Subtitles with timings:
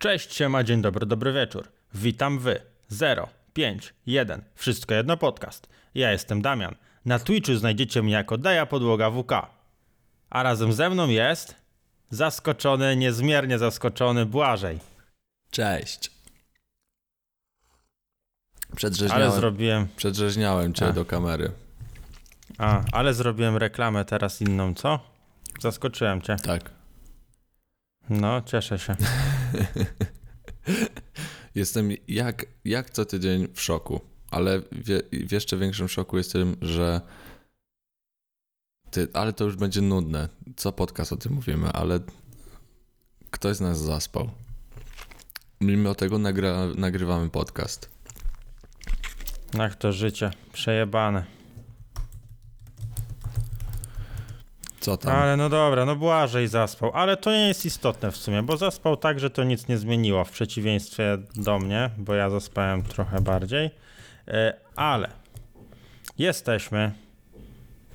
[0.00, 1.68] Cześć, siema, dzień dobry, dobry wieczór.
[1.94, 2.60] Witam wy.
[2.88, 4.42] 0, 5, 1.
[4.54, 5.68] Wszystko jedno podcast.
[5.94, 6.74] Ja jestem Damian.
[7.04, 9.32] Na Twitchu znajdziecie mnie jako Daja Podłoga WK.
[10.30, 11.54] A razem ze mną jest
[12.10, 14.78] zaskoczony, niezmiernie zaskoczony Błażej.
[15.50, 16.10] Cześć.
[18.68, 20.92] Ale Przedrzeźniałem, zrobiłem, przedrzeźniałem cię A.
[20.92, 21.52] do kamery.
[22.58, 25.00] a, ale zrobiłem reklamę teraz inną, co?
[25.60, 26.36] Zaskoczyłem cię.
[26.36, 26.70] Tak.
[28.10, 28.96] No, cieszę się.
[31.54, 37.00] Jestem jak, jak co tydzień w szoku, ale wie, w jeszcze większym szoku jestem, że
[38.90, 40.28] ty, ale to już będzie nudne.
[40.56, 42.00] Co podcast o tym mówimy, ale
[43.30, 44.30] ktoś z nas zaspał.
[45.60, 47.90] Mimo tego nagra, nagrywamy podcast.
[49.58, 50.30] Ach, to życie.
[50.52, 51.39] Przejebane.
[54.80, 55.16] Co tam?
[55.16, 58.96] Ale no dobra, no Błażej zaspał, ale to nie jest istotne w sumie, bo zaspał
[58.96, 63.70] tak, że to nic nie zmieniło w przeciwieństwie do mnie, bo ja zaspałem trochę bardziej.
[64.28, 65.10] E, Ale
[66.18, 66.92] jesteśmy.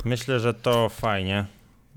[0.05, 1.45] Myślę, że to fajnie.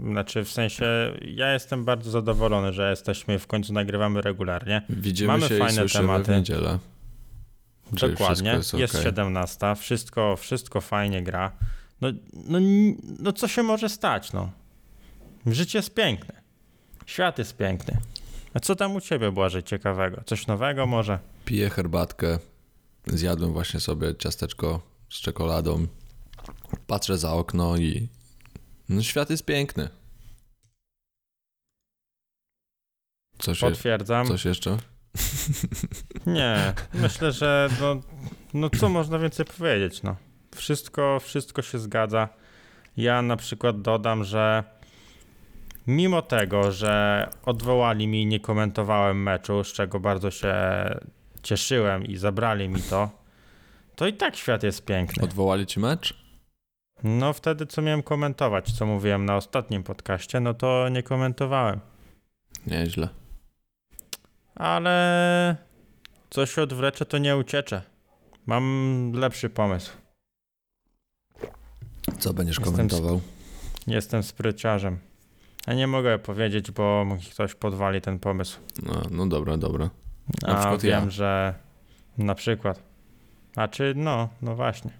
[0.00, 0.86] Znaczy, w sensie,
[1.20, 4.82] ja jestem bardzo zadowolony, że jesteśmy, w końcu nagrywamy regularnie.
[4.88, 6.32] Widzimy mamy się i fajne słyszymy tematy.
[6.32, 6.78] w niedzielę.
[7.92, 8.50] Dokładnie.
[8.50, 9.04] Jest, jest okej.
[9.04, 11.52] 17, wszystko, wszystko fajnie gra.
[12.00, 12.58] No, no,
[13.18, 14.50] no co się może stać, no?
[15.50, 16.42] Życie jest piękne.
[17.06, 17.96] Świat jest piękny.
[18.54, 20.22] A co tam u ciebie, Błażej, ciekawego?
[20.26, 21.18] Coś nowego może?
[21.44, 22.38] Piję herbatkę.
[23.06, 25.86] Zjadłem właśnie sobie ciasteczko z czekoladą.
[26.86, 28.08] Patrzę za okno i.
[28.88, 29.88] No, świat jest piękny.
[33.38, 34.26] Coś, je, Potwierdzam.
[34.26, 34.76] coś jeszcze?
[36.26, 38.00] Nie, myślę, że no,
[38.54, 40.16] no co można więcej powiedzieć, no.
[40.54, 42.28] Wszystko, wszystko się zgadza.
[42.96, 44.64] Ja na przykład dodam, że
[45.88, 50.54] mimo tego, że odwołali mi i nie komentowałem meczu, z czego bardzo się
[51.42, 53.10] cieszyłem i zabrali mi to,
[53.96, 55.24] to i tak świat jest piękny.
[55.24, 56.28] Odwołali ci mecz?
[57.02, 61.80] No wtedy co miałem komentować, co mówiłem na ostatnim podcaście, no to nie komentowałem.
[62.66, 63.08] Nieźle.
[64.54, 65.56] Ale
[66.30, 67.82] co się odwlecze, to nie ucieczę.
[68.46, 69.92] Mam lepszy pomysł.
[72.18, 73.20] Co będziesz Jestem komentował?
[73.86, 74.98] Jestem spryciarzem.
[75.68, 78.58] A nie mogę powiedzieć, bo ktoś podwali ten pomysł.
[78.82, 79.90] No, no dobra, dobra.
[80.42, 81.10] Na A przykład wiem, ja.
[81.10, 81.54] że
[82.18, 82.82] na przykład.
[83.56, 84.90] A czy no, no właśnie.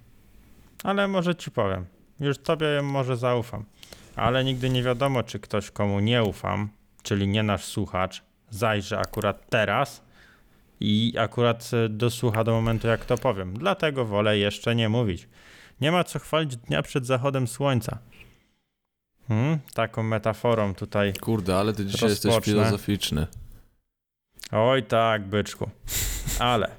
[0.85, 1.85] Ale może ci powiem.
[2.21, 3.65] Już tobie może zaufam.
[4.17, 6.69] Ale nigdy nie wiadomo, czy ktoś komu nie ufam,
[7.03, 10.03] czyli nie nasz słuchacz, zajrzy akurat teraz
[10.81, 13.55] i akurat y, dosłucha do momentu, jak to powiem.
[13.59, 15.29] Dlatego wolę jeszcze nie mówić.
[15.81, 17.99] Nie ma co chwalić dnia przed zachodem słońca.
[19.29, 19.59] Hmm?
[19.75, 22.53] Taką metaforą tutaj Kurde, ale ty dzisiaj jesteś Rozpocznę.
[22.53, 23.27] filozoficzny.
[24.53, 25.71] Oj tak, byczku.
[26.39, 26.71] Ale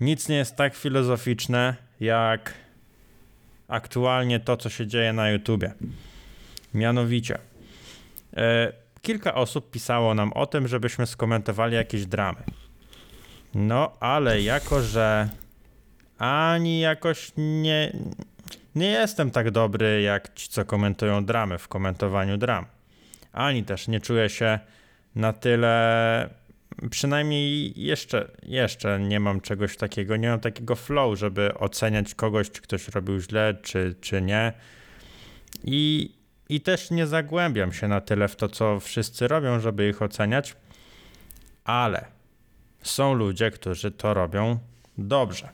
[0.00, 2.54] nic nie jest tak filozoficzne, jak
[3.68, 5.74] aktualnie to, co się dzieje na YouTubie.
[6.74, 7.38] Mianowicie,
[8.36, 8.72] e,
[9.02, 12.42] kilka osób pisało nam o tym, żebyśmy skomentowali jakieś dramy.
[13.54, 15.28] No, ale jako, że
[16.18, 17.92] ani jakoś nie,
[18.74, 22.66] nie jestem tak dobry jak ci, co komentują dramy w komentowaniu dram.
[23.32, 24.58] Ani też nie czuję się
[25.14, 26.30] na tyle,
[26.90, 32.62] przynajmniej jeszcze, jeszcze nie mam czegoś takiego, nie mam takiego flow, żeby oceniać kogoś, czy
[32.62, 34.52] ktoś robił źle, czy, czy nie.
[35.64, 36.12] I,
[36.48, 40.56] I też nie zagłębiam się na tyle w to, co wszyscy robią, żeby ich oceniać,
[41.64, 42.04] ale
[42.82, 44.58] są ludzie, którzy to robią
[44.98, 45.48] dobrze.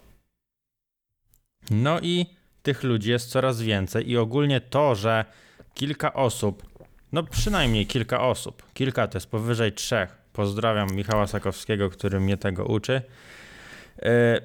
[1.71, 2.38] No i
[2.69, 5.25] tych ludzi jest coraz więcej i ogólnie to, że
[5.75, 6.63] kilka osób
[7.13, 8.73] no przynajmniej kilka osób.
[8.75, 10.19] Kilka to jest powyżej trzech.
[10.33, 13.03] Pozdrawiam Michała Sakowskiego, który mnie tego uczy.
[14.03, 14.41] E,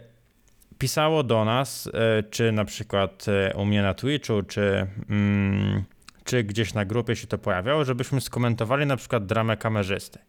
[0.77, 5.83] Pisało do nas, e, czy na przykład e, u mnie na Twitchu, czy, mm,
[6.23, 10.19] czy gdzieś na grupie się to pojawiało, żebyśmy skomentowali na przykład dramę kamerzysty.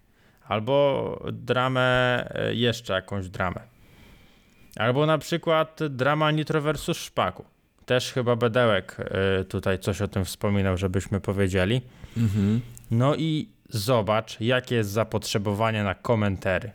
[0.49, 3.61] Albo dramę, jeszcze jakąś dramę.
[4.77, 7.54] Albo na przykład drama Nitro versus Szpaku.
[7.87, 11.81] Też chyba Bedełek e, tutaj coś o tym wspominał, żebyśmy powiedzieli.
[12.17, 12.61] Mhm.
[12.91, 16.71] No i zobacz, jakie jest zapotrzebowanie na komentary.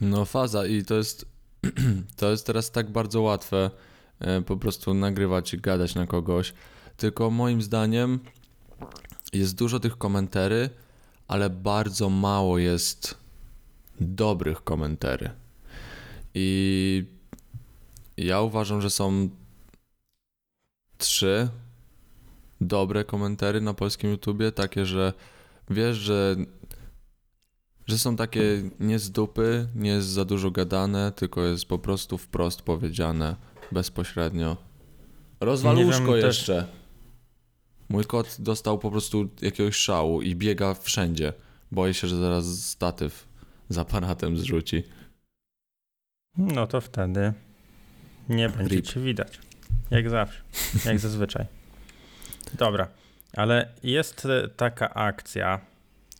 [0.00, 1.26] No faza i to jest
[2.16, 3.70] to jest teraz tak bardzo łatwe
[4.20, 6.52] e, po prostu nagrywać i gadać na kogoś.
[6.96, 8.20] Tylko moim zdaniem
[9.32, 10.70] jest dużo tych komentarzy,
[11.28, 13.18] ale bardzo mało jest
[14.00, 15.30] dobrych komentarzy.
[16.34, 17.15] I
[18.16, 19.28] ja uważam, że są
[20.98, 21.48] trzy
[22.60, 25.12] dobre komentary na polskim YouTubie, takie, że
[25.70, 26.36] wiesz, że
[27.86, 32.18] Że są takie nie z dupy, nie jest za dużo gadane, tylko jest po prostu
[32.18, 33.36] wprost powiedziane,
[33.72, 34.56] bezpośrednio.
[35.40, 36.66] Rozwal Nie wiem, łóżko też- jeszcze.
[37.88, 41.32] Mój kot dostał po prostu jakiegoś szału i biega wszędzie.
[41.72, 43.28] Boję się, że zaraz statyw
[43.68, 44.82] z aparatem zrzuci.
[46.36, 47.32] No to wtedy
[48.28, 48.86] nie będzie Rip.
[48.86, 49.38] cię widać.
[49.90, 50.40] Jak zawsze,
[50.84, 51.46] jak zazwyczaj.
[52.58, 52.88] Dobra,
[53.36, 55.60] ale jest e, taka akcja,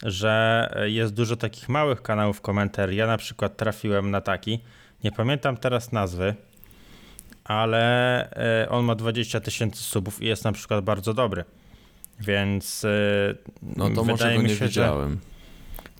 [0.03, 2.95] że e, jest dużo takich małych kanałów komentarzy.
[2.95, 4.59] Ja na przykład trafiłem na taki,
[5.05, 6.35] nie pamiętam teraz nazwy,
[7.45, 8.31] ale
[8.63, 11.45] e, on ma 20 tysięcy subów i jest na przykład bardzo dobry.
[12.21, 12.87] Więc
[13.77, 15.21] No to może wydaje go mi nie się, że widziałem.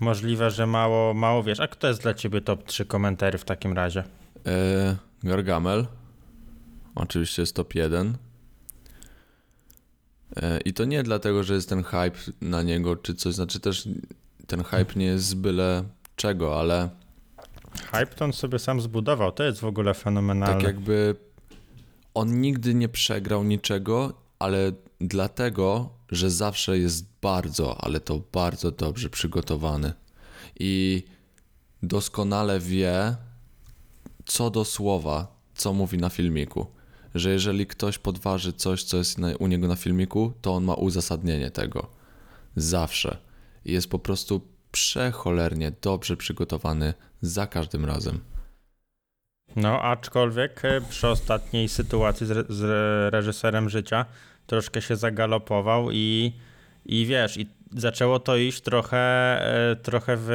[0.01, 1.61] możliwe, że mało, mało wiesz.
[1.61, 4.05] A kto jest dla ciebie top 3 komentarzy w takim razie?
[4.47, 5.87] E, Gargamel.
[6.95, 8.17] Oczywiście jest top 1.
[10.37, 13.89] E, I to nie dlatego, że jest ten hype na niego, czy coś, znaczy też
[14.47, 15.85] ten hype nie jest z byle
[16.17, 16.91] czego, ale
[17.77, 20.55] Hype to on sobie sam zbudował, to jest w ogóle fenomenalne.
[20.55, 21.17] tak jakby
[22.15, 29.11] on nigdy nie przegrał niczego, ale dlatego, że zawsze jest bardzo, ale to bardzo dobrze
[29.11, 29.93] przygotowany.
[30.61, 31.03] I
[31.83, 33.17] doskonale wie,
[34.27, 36.67] co do słowa, co mówi na filmiku.
[37.15, 40.75] Że jeżeli ktoś podważy coś, co jest na, u niego na filmiku, to on ma
[40.75, 41.87] uzasadnienie tego.
[42.57, 43.17] Zawsze.
[43.65, 44.41] Jest po prostu
[44.73, 48.21] przecholernie dobrze przygotowany za każdym razem.
[49.57, 54.05] No, aczkolwiek e, przy ostatniej sytuacji z, re- z re- reżyserem życia
[54.47, 56.33] troszkę się zagalopował i,
[56.87, 57.47] i wiesz, i
[57.77, 58.99] zaczęło to iść trochę,
[59.71, 60.31] e, trochę w.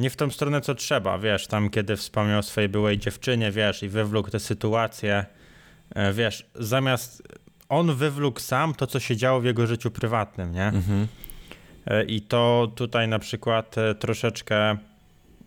[0.00, 3.82] Nie w tą stronę, co trzeba, wiesz, tam kiedy wspomniał o swojej byłej dziewczynie, wiesz,
[3.82, 5.26] i wywlókł tę sytuację,
[5.94, 7.22] e, wiesz, zamiast
[7.68, 10.66] on wywlókł sam to, co się działo w jego życiu prywatnym, nie?
[10.66, 11.06] Mhm.
[11.86, 14.76] E, I to tutaj na przykład e, troszeczkę,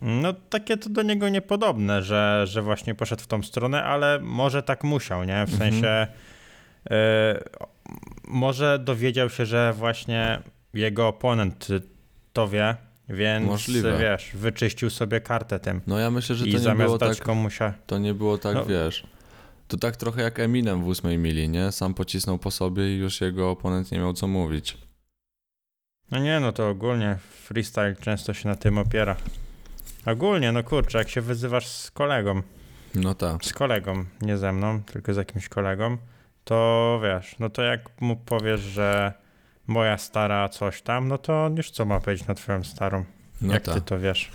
[0.02, 4.64] no takie to do niego niepodobne, że, że właśnie poszedł w tą stronę, ale może
[4.64, 5.46] tak musiał, nie?
[5.48, 5.72] W Mhm.
[5.72, 6.08] sensie
[6.92, 7.44] e,
[8.28, 10.40] może dowiedział się, że właśnie
[10.74, 11.68] jego oponent
[12.34, 12.76] to wie,
[13.10, 13.98] więc Możliwe.
[14.00, 15.82] wiesz, wyczyścił sobie kartę tym.
[15.88, 17.60] No ja myślę, że I to nie zamiast było dać tak, komuś...
[17.88, 18.66] to nie było tak, No.
[18.66, 19.04] wiesz.
[19.68, 21.72] To tak trochę jak Eminem w ósmej mili, nie?
[21.72, 24.78] Sam pocisnął po sobie i już jego oponent nie miał co mówić.
[26.12, 29.16] No nie, no to ogólnie freestyle często się na tym opiera.
[30.06, 32.42] Ogólnie, no kurczę, jak się wyzywasz z kolegą,
[32.96, 33.46] No tak.
[33.46, 35.98] z kolegą, nie ze mną, tylko z jakimś kolegą,
[36.44, 39.14] to wiesz, no to jak mu powiesz, że
[39.68, 43.06] moja stara coś tam, no to on już co ma powiedzieć na twoją starą,
[43.42, 43.84] No jak ty tak.
[43.84, 44.32] to wiesz.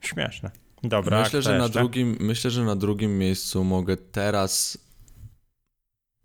[0.00, 0.50] Śmieszne.
[0.82, 4.78] Dobra, Myślę, że na drugim, myślę, że na drugim miejscu mogę teraz,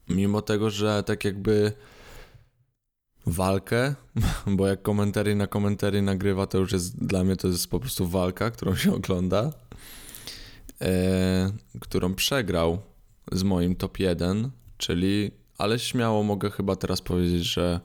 [0.09, 1.71] mimo tego, że tak jakby
[3.25, 3.95] walkę,
[4.57, 8.07] bo jak komentary na komentary nagrywa, to już jest dla mnie to jest po prostu
[8.07, 9.51] walka, którą się ogląda,
[10.81, 12.81] e, którą przegrał
[13.31, 17.79] z moim top 1, czyli, ale śmiało mogę chyba teraz powiedzieć, że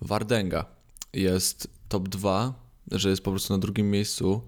[0.00, 0.66] Wardenga
[1.12, 2.54] jest top 2,
[2.90, 4.42] że jest po prostu na drugim miejscu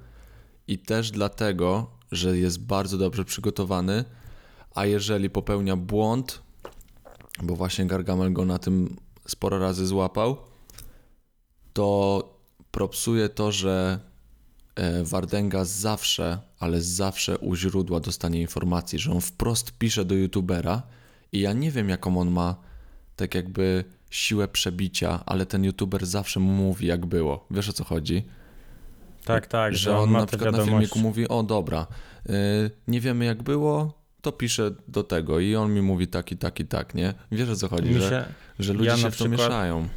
[0.67, 4.05] i też dlatego, że jest bardzo dobrze przygotowany,
[4.75, 6.43] a jeżeli popełnia błąd,
[7.43, 10.37] bo właśnie Gargamel go na tym sporo razy złapał,
[11.73, 12.23] to
[12.71, 14.01] propsuje to, że
[14.75, 20.83] e, Wardenga zawsze, ale zawsze u źródła dostanie informacji, że on wprost pisze do youtubera
[21.33, 22.57] i ja nie wiem jaką on ma
[23.17, 27.47] tak jakby siłę przebicia, ale ten youtuber zawsze mu mówi jak było.
[27.51, 28.25] Wiesz o co chodzi?
[29.25, 31.87] Tak, tak, że on ma na przykład na filmiku mówi, o dobra,
[32.31, 32.33] y,
[32.89, 36.61] nie wiemy jak było, to piszę do tego i on mi mówi tak i tak
[36.61, 37.15] i tak, nie?
[37.33, 38.25] Wiesz o co chodzi, Mi że, się,
[38.59, 39.89] że ludzie ja się w to przykład- mieszają.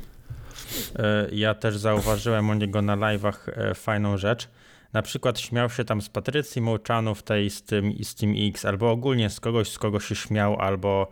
[0.96, 4.50] E, Ja też zauważyłem u niego na live'ach e, fajną rzecz.
[4.94, 8.92] Na przykład śmiał się tam z Patrycji Mołczanów tej z tym, z tym X, albo
[8.92, 11.12] ogólnie z kogoś, z kogo się śmiał, albo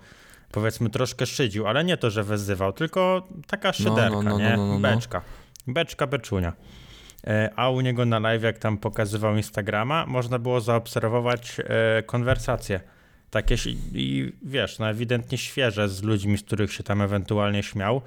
[0.52, 4.58] powiedzmy troszkę szydził, ale nie to, że wyzywał, tylko taka szyderka, no, no, nie?
[4.58, 4.80] no, no, no.
[4.80, 5.22] Beczka.
[5.68, 6.54] Beczka, beczunia.
[7.28, 12.80] E, A u niego na live, jak tam pokazywał Instagrama, można było zaobserwować e, konwersacje.
[13.32, 13.56] Takie
[13.94, 18.02] i wiesz, no ewidentnie świeże z ludźmi, z których się tam ewentualnie śmiał.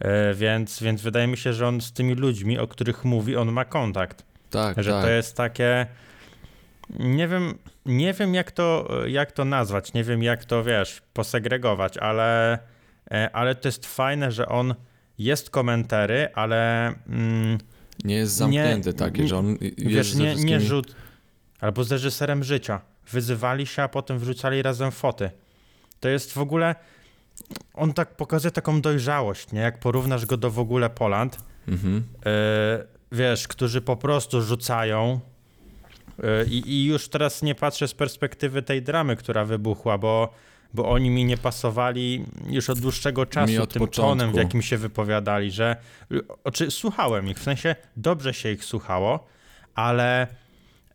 [0.00, 3.52] E, Więc, więc wydaje mi się, że on z tymi ludźmi, o których mówi, on
[3.52, 4.24] ma kontakt.
[4.50, 5.04] Tak, Że tak.
[5.04, 5.86] to jest takie.
[6.98, 7.54] Nie wiem,
[7.86, 12.58] nie wiem jak to, jak to nazwać, nie wiem jak to wiesz, posegregować, ale,
[13.10, 14.74] e, ale to jest fajne, że on
[15.18, 17.58] jest komentary, ale mm,
[18.04, 20.94] Nie jest zamknięty taki, że on jest wiesz, nie, nie wszystkimi- rzut.
[21.60, 22.80] Albo z reżyserem życia.
[23.10, 25.30] Wyzywali się, a potem wrzucali razem foty.
[26.00, 26.74] To jest w ogóle.
[27.74, 29.60] On tak pokazuje taką dojrzałość, nie?
[29.60, 31.38] Jak porównasz go do w ogóle Poland,
[31.68, 31.94] Mhm.
[31.96, 35.20] Yy, wiesz, którzy po prostu rzucają.
[36.18, 40.34] Y, I, I już teraz nie patrzę z perspektywy tej dramy, która wybuchła, bo,
[40.74, 44.18] bo oni mi nie pasowali już od dłuższego czasu od tym początku.
[44.18, 45.76] tonem, w jakim się wypowiadali, że
[46.44, 49.26] oczy, słuchałem ich, w sensie dobrze się ich słuchało,
[49.74, 50.26] ale,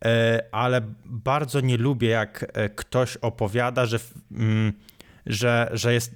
[0.06, 4.00] e, ale bardzo nie lubię, jak ktoś opowiada, że,
[4.32, 4.74] mm,
[5.26, 6.12] że, że jest.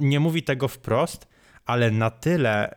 [0.00, 1.28] Nie mówi tego wprost,
[1.66, 2.74] ale na tyle,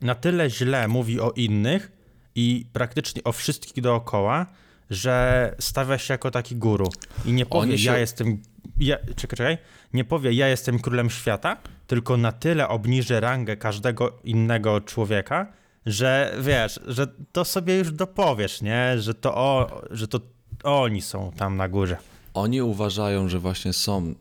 [0.00, 1.92] na tyle źle mówi o innych
[2.34, 4.46] i praktycznie o wszystkich dookoła,
[4.90, 6.88] że stawia się jako taki guru
[7.24, 8.42] i nie powie, się- ja jestem.
[8.80, 9.58] Ja, czekaj, czekaj.
[9.92, 15.52] Nie powie, ja jestem królem świata, tylko na tyle obniży rangę każdego innego człowieka,
[15.86, 18.98] że wiesz, że to sobie już dopowiesz, nie?
[18.98, 20.20] Że to, o, że to
[20.64, 21.96] oni są tam na górze.
[22.34, 24.14] Oni uważają, że właśnie są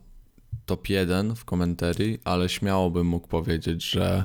[0.65, 4.24] top 1 w komentarii, ale śmiało bym mógł powiedzieć, że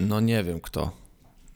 [0.00, 0.90] no nie wiem kto.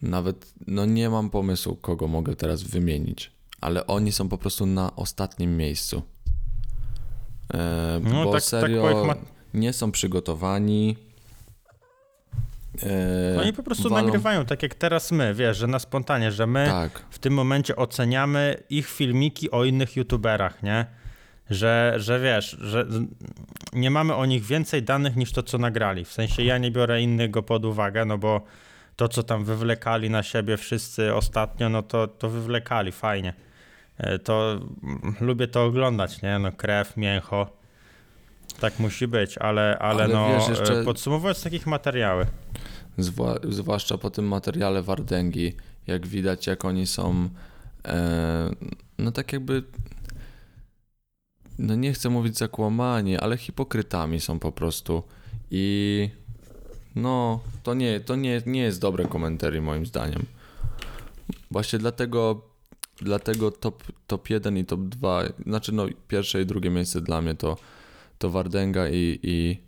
[0.02, 3.30] Nawet no nie mam pomysłu, kogo mogę teraz wymienić,
[3.60, 6.02] ale oni są po prostu na ostatnim miejscu.
[7.54, 9.16] E, No, bo tak- tak serio ich ma-
[9.54, 10.96] nie są przygotowani.
[12.82, 16.46] E, Oni po prostu walą- nagrywają, tak jak teraz my, wiesz, że na spontanie, że
[16.46, 20.86] my Tak, w tym momencie oceniamy ich filmiki o innych youtuberach, nie?
[21.50, 22.86] Że, że wiesz, że
[23.72, 26.04] nie mamy o nich więcej danych niż to, co nagrali.
[26.04, 28.40] W sensie ja nie biorę innego pod uwagę, no bo
[28.96, 33.34] to, co tam wywlekali na siebie wszyscy ostatnio, no to, to wywlekali fajnie.
[33.98, 34.52] E, To
[34.82, 36.38] mm, lubię to oglądać, nie?
[36.38, 37.46] No krew, mięcho.
[38.60, 42.26] Tak musi być, ale, ale, Ale no wiesz, jeszcze- e, podsumowując takich materiały.
[43.48, 45.52] Zwłaszcza po tym materiale Wardęgi,
[45.86, 47.28] jak widać, jak oni są,
[47.84, 48.50] e,
[48.98, 49.62] no tak jakby,
[51.60, 55.02] no nie chcę mówić zakłamani, ale hipokrytami są po prostu.
[55.50, 56.08] I
[56.96, 60.26] no, to nie, to nie, nie jest dobre komentarzy moim zdaniem.
[61.50, 62.42] Właśnie dlatego,
[62.96, 67.34] dlatego top, top 1 i top 2, znaczy no pierwsze i drugie miejsce dla mnie
[67.34, 67.56] to,
[68.18, 69.58] to Wardęga i, i,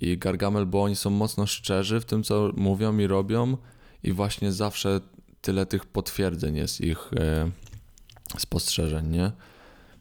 [0.00, 3.56] i Gargamel, bo oni są mocno szczerzy w tym, co mówią i robią
[4.02, 5.00] i właśnie zawsze
[5.40, 7.50] tyle tych potwierdzeń jest ich e,
[8.38, 9.32] spostrzeżeń, nie?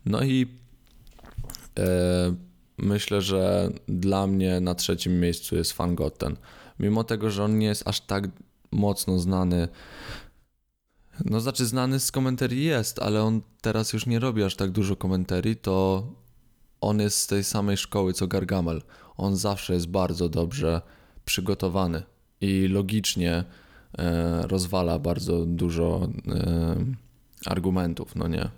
[0.06, 0.63] No i
[2.78, 6.38] myślę, że dla mnie na trzecim miejscu jest Fangotten.
[6.80, 8.30] Mimo tego, że on nie jest aż tak
[8.72, 9.68] mocno znany,
[11.26, 14.96] no znaczy znany z komentarii jest, ale on teraz już nie robi aż tak dużo
[14.96, 16.08] komentarii, to
[16.82, 18.82] on jest z tej samej szkoły co Gargamel.
[19.18, 20.82] On zawsze jest bardzo dobrze
[21.26, 22.04] przygotowany
[22.42, 23.44] i logicznie
[23.98, 26.76] e, rozwala bardzo dużo e,
[27.46, 28.50] argumentów, no nie?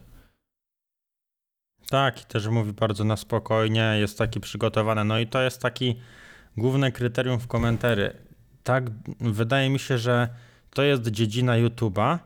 [1.90, 5.04] Tak, i też mówi bardzo na spokojnie, jest taki przygotowany.
[5.04, 5.96] No i to jest taki
[6.58, 8.14] główne kryterium w komentarzy.
[8.64, 8.84] Tak,
[9.20, 10.30] wydaje mi się, że
[10.74, 12.18] to jest dziedzina YouTube'a,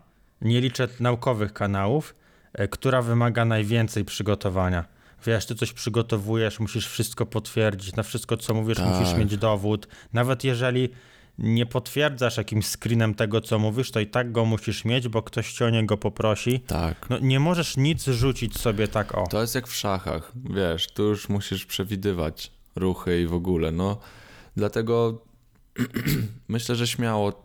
[0.42, 2.16] nie liczę naukowych kanałów,
[2.54, 4.86] e, która wymaga najwięcej przygotowania.
[5.26, 8.88] Wiesz, ty coś przygotowujesz, musisz wszystko potwierdzić, na wszystko co mówisz Tak.
[8.88, 9.88] musisz mieć dowód.
[10.14, 10.90] Nawet jeżeli
[11.40, 15.54] nie potwierdzasz jakimś screenem tego co mówisz, to i tak go musisz mieć, bo ktoś
[15.54, 16.60] cię o niego poprosi.
[16.60, 17.10] Tak.
[17.10, 19.28] No nie możesz nic rzucić sobie tak o.
[19.28, 23.98] To jest jak w szachach, wiesz, tu już musisz przewidywać ruchy i w ogóle, no.
[24.56, 25.22] Dlatego
[26.48, 27.44] myślę, że śmiało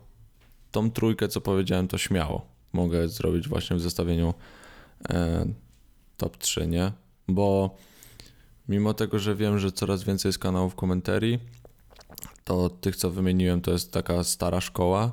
[0.71, 4.33] tą trójkę, co powiedziałem, to śmiało mogę zrobić właśnie w zestawieniu
[5.09, 5.45] e,
[6.17, 6.91] top 3, nie?
[7.27, 7.75] Bo
[8.67, 11.39] mimo tego, że wiem, że coraz więcej jest kanałów komentarii,
[12.45, 15.11] to tych, co wymieniłem, to jest taka stara szkoła,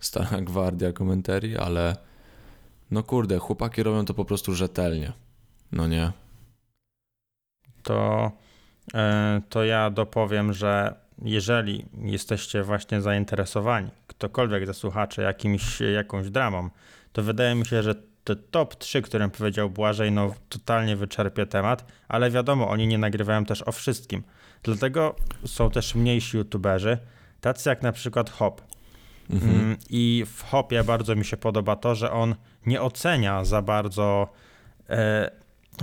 [0.00, 1.96] stara gwardia komentarii, ale
[2.90, 5.12] no kurde, chłopaki robią to po prostu rzetelnie.
[5.72, 6.12] No nie.
[7.82, 8.30] to,
[8.94, 16.70] e, to ja dopowiem, że jeżeli jesteście właśnie zainteresowani, ktokolwiek ze słuchaczy, jakimś, jakąś dramą,
[17.12, 21.92] to wydaje mi się, że te top 3, którym powiedział Błażej, no totalnie wyczerpie temat,
[22.08, 24.22] ale wiadomo, oni nie nagrywają też o wszystkim.
[24.64, 25.14] Dlatego
[25.46, 26.98] są też mniejsi youtuberzy,
[27.40, 28.62] tacy jak na przykład Hop.
[29.30, 29.54] Mhm.
[29.54, 32.34] Mm, I w Hopie bardzo mi się podoba to, że on
[32.66, 34.28] nie ocenia za bardzo.
[34.90, 35.30] E,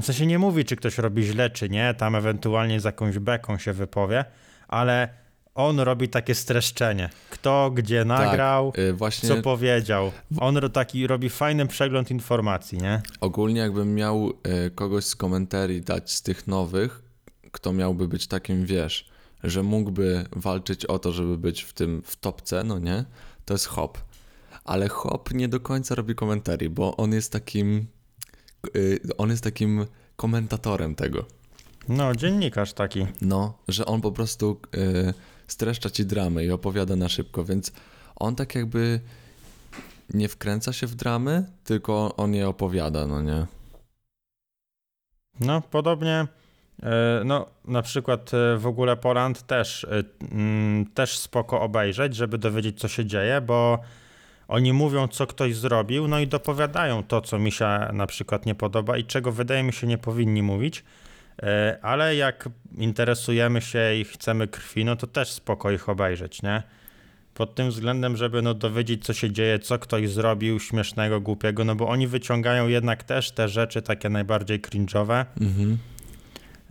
[0.01, 1.93] w sensie nie mówi, czy ktoś robi źle, czy nie.
[1.93, 4.25] Tam ewentualnie z jakąś beką się wypowie,
[4.67, 5.09] ale
[5.55, 7.09] on robi takie streszczenie.
[7.29, 10.11] Kto gdzie nagrał, Y, właśnie co powiedział.
[10.39, 13.01] On ro- taki robi fajny przegląd informacji, nie?
[13.21, 14.29] ogólnie jakbym miał
[14.67, 17.01] y, kogoś z komentarii dać z tych nowych,
[17.51, 19.09] kto miałby być takim, wiesz,
[19.43, 23.05] że mógłby walczyć o to, żeby być w tym, w topce, no nie?
[23.45, 23.97] To jest Hop.
[24.63, 27.87] Ale Hop nie do końca robi komentarii, bo on jest takim,
[28.75, 31.25] y, on jest takim komentatorem tego.
[31.87, 33.07] No, dziennikarz taki.
[33.21, 35.13] No, że on po prostu y,
[35.47, 37.71] streszcza ci dramy i opowiada na szybko, więc
[38.15, 38.99] on tak jakby
[40.13, 43.47] nie wkręca się w dramy, tylko on je opowiada, no nie?
[45.39, 46.27] No, podobnie.
[46.83, 52.37] E, No, na przykład e, w ogóle Poland też, e, mm, też spoko obejrzeć, żeby
[52.37, 53.79] dowiedzieć, co się dzieje, bo
[54.47, 58.55] oni mówią, co ktoś zrobił, no i dopowiadają to, co mi się na przykład nie
[58.55, 60.83] podoba i czego wydaje mi się nie powinni mówić.
[61.81, 66.63] Ale jak interesujemy się i chcemy krwi, no to też spoko ich obejrzeć, nie?
[67.33, 71.75] Pod tym względem, żeby no dowiedzieć, co się dzieje, co ktoś zrobił śmiesznego, głupiego, no
[71.75, 75.25] bo oni wyciągają jednak też te rzeczy takie najbardziej cringe'owe.
[75.41, 75.77] Mhm.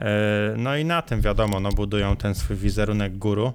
[0.01, 3.53] E, No i na tym wiadomo, no budują ten swój wizerunek guru.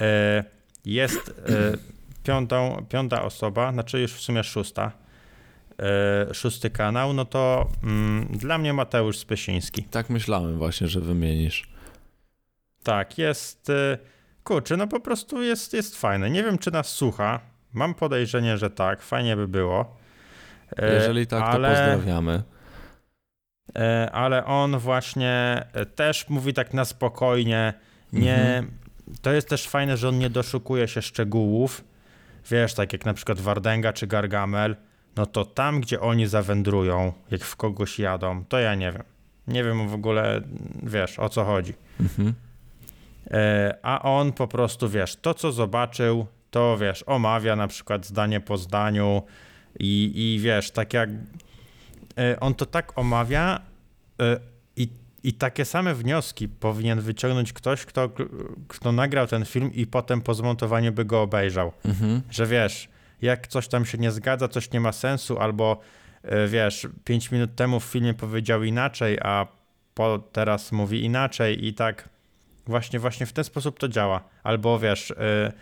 [0.00, 0.44] E,
[0.84, 1.78] Jest e,
[2.22, 4.92] piątą, piąta osoba, znaczy już w sumie szósta,
[6.32, 9.82] szósty kanał, no to mm, dla mnie Mateusz Spysiński.
[9.84, 11.68] Tak myślałem właśnie, że wymienisz.
[12.82, 13.72] Tak, jest,
[14.44, 16.30] kurczę, no po prostu jest, jest fajny.
[16.30, 17.40] Nie wiem, czy nas słucha.
[17.72, 19.96] Mam podejrzenie, że tak, fajnie by było.
[20.94, 22.42] Jeżeli tak, to ale- pozdrawiamy.
[23.76, 27.74] E, ale on właśnie e, też mówi tak na spokojnie.
[28.12, 28.70] Nie, Mhm.
[29.22, 31.84] To jest też fajne, że on nie doszukuje się szczegółów.
[32.50, 34.76] Wiesz, tak jak na przykład Wardęga czy Gargamel,
[35.16, 39.02] no to tam, gdzie oni zawędrują, jak w kogoś jadą, to ja nie wiem.
[39.48, 40.40] Nie wiem w ogóle,
[40.82, 41.74] wiesz, o co chodzi.
[42.00, 42.34] Mhm.
[43.30, 48.40] E, a on po prostu, wiesz, to co zobaczył, to wiesz, omawia na przykład zdanie
[48.40, 49.22] po zdaniu
[49.78, 51.10] i, i wiesz, tak jak
[52.40, 53.60] on to tak omawia
[54.20, 54.40] e,
[54.76, 54.88] i,
[55.22, 58.10] i takie same wnioski powinien wyciągnąć ktoś, kto,
[58.68, 61.72] kto nagrał ten film i potem po zmontowaniu by go obejrzał.
[61.84, 62.22] Mhm.
[62.30, 62.88] Że wiesz,
[63.22, 65.80] jak coś tam się nie zgadza, coś nie ma sensu, albo
[66.22, 69.46] e, wiesz, pięć minut temu w filmie powiedział inaczej, a
[69.94, 72.08] po, teraz mówi inaczej i tak
[72.66, 74.24] właśnie, właśnie w ten sposób to działa.
[74.42, 75.52] Albo wiesz, e,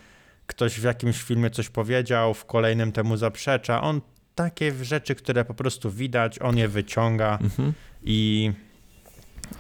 [0.47, 3.83] ktoś w jakimś filmie coś powiedział, w kolejnym temu zaprzecza.
[3.83, 4.01] On
[4.35, 7.73] takie rzeczy, które po prostu widać, on je wyciąga Mhm.
[8.03, 8.53] i,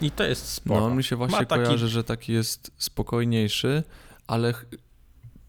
[0.00, 0.80] i to jest spoko.
[0.80, 3.82] No on mi się właśnie Ma taki- kojarzy, że taki jest spokojniejszy,
[4.26, 4.54] ale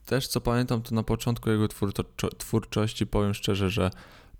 [0.05, 3.91] też co pamiętam, to na początku jego twórczo- twórczości powiem szczerze, że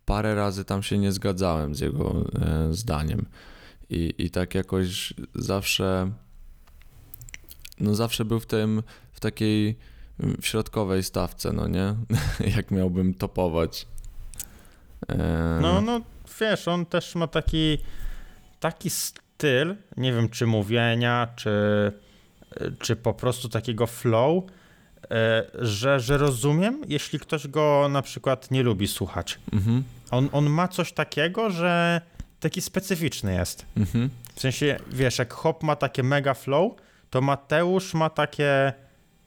[0.06, 3.26] parę razy tam się nie zgadzałem z jego e, zdaniem.
[3.90, 6.12] I, I tak jakoś zawsze
[7.80, 9.78] no zawsze był w tym, w takiej
[10.42, 11.96] w środkowej stawce, no nie?
[12.56, 13.88] Jak miałbym topować.
[15.62, 16.02] No, no
[16.42, 17.78] wiesz, on też ma taki,
[18.60, 21.52] taki styl, nie wiem czy mówienia, czy,
[22.80, 24.44] czy po prostu takiego flow,
[25.12, 29.40] e, że, że rozumiem, jeśli ktoś go na przykład nie lubi słuchać.
[29.54, 32.02] Mhm, On, on ma coś takiego, że
[32.40, 33.66] taki specyficzny jest.
[33.78, 34.10] mhm.
[34.36, 36.72] W sensie, wiesz, jak Hop ma takie mega flow,
[37.10, 38.74] to Mateusz ma takie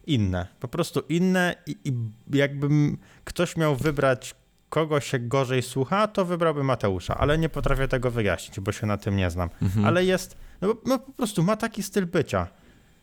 [0.06, 0.46] inne.
[0.60, 1.92] Po prostu inne i, i
[2.38, 4.34] jakbym ktoś miał wybrać
[4.68, 8.96] kogo się gorzej słucha, to wybrałby Mateusza, ale nie potrafię tego wyjaśnić, bo się na
[8.96, 9.50] tym nie znam.
[9.62, 9.86] Mhm.
[9.86, 12.46] Ale jest, no, no po prostu ma taki styl bycia.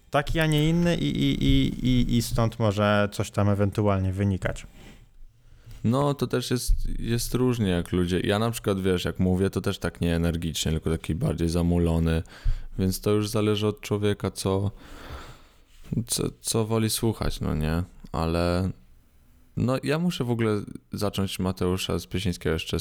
[0.10, 4.68] Taki, a nie inny i, i, i, i, i stąd może coś tam ewentualnie wynikać.
[5.84, 8.20] No, to też jest, jest różnie jak ludzie.
[8.20, 12.24] Ja na przykład, wiesz, jak mówię, to też tak nie energicznie, tylko taki bardziej zamulony,
[12.80, 14.72] więc to już zależy od człowieka, co,
[16.08, 17.84] co, co woli słuchać, no nie?
[18.12, 18.70] Ale
[19.58, 20.62] no, ja muszę w ogóle
[20.92, 22.80] zacząć Mateusza z Piesińskiego jeszcze y,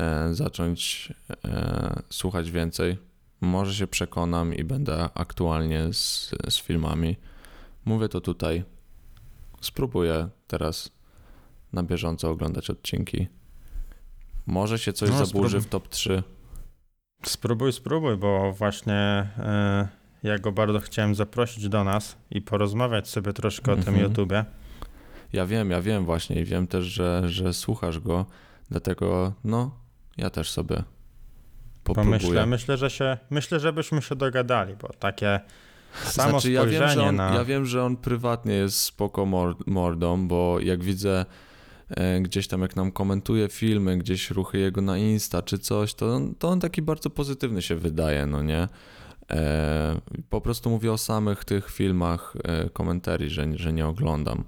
[0.00, 1.12] e, zacząć
[1.44, 2.98] e, słuchać więcej.
[3.40, 7.16] Może się przekonam i będę aktualnie z, z filmami.
[7.84, 8.64] Mówię to tutaj.
[9.60, 10.90] Spróbuję teraz
[11.72, 13.28] na bieżąco oglądać odcinki.
[14.46, 15.60] Może się coś No, zaburzy spróbuj.
[15.60, 16.22] w top 3.
[17.22, 18.94] Spróbuj, spróbuj, bo właśnie
[19.38, 19.88] e,
[20.22, 24.04] ja go bardzo chciałem zaprosić do nas i porozmawiać sobie troszkę o tym Mhm.
[24.04, 24.44] YouTubie.
[25.32, 28.26] Ja wiem, ja wiem właśnie i wiem też, że, że słuchasz go,
[28.70, 29.70] dlatego no,
[30.16, 30.82] ja też sobie
[31.84, 32.18] popróbuję.
[32.18, 35.40] myślę, myślę, że się, myślę, że byśmy się dogadali, bo takie
[35.94, 37.34] samo Znaczy, ja wiem, że on, na...
[37.34, 41.26] ja wiem, że on prywatnie jest spoko mor- mordą, bo jak widzę
[41.90, 46.14] e, gdzieś tam, jak nam komentuje filmy, gdzieś ruchy jego na Insta czy coś, to
[46.14, 48.68] on, to on taki bardzo pozytywny się wydaje, no nie?
[49.30, 54.44] E, po prostu mówię o samych tych filmach e, komentarii, że, że nie oglądam.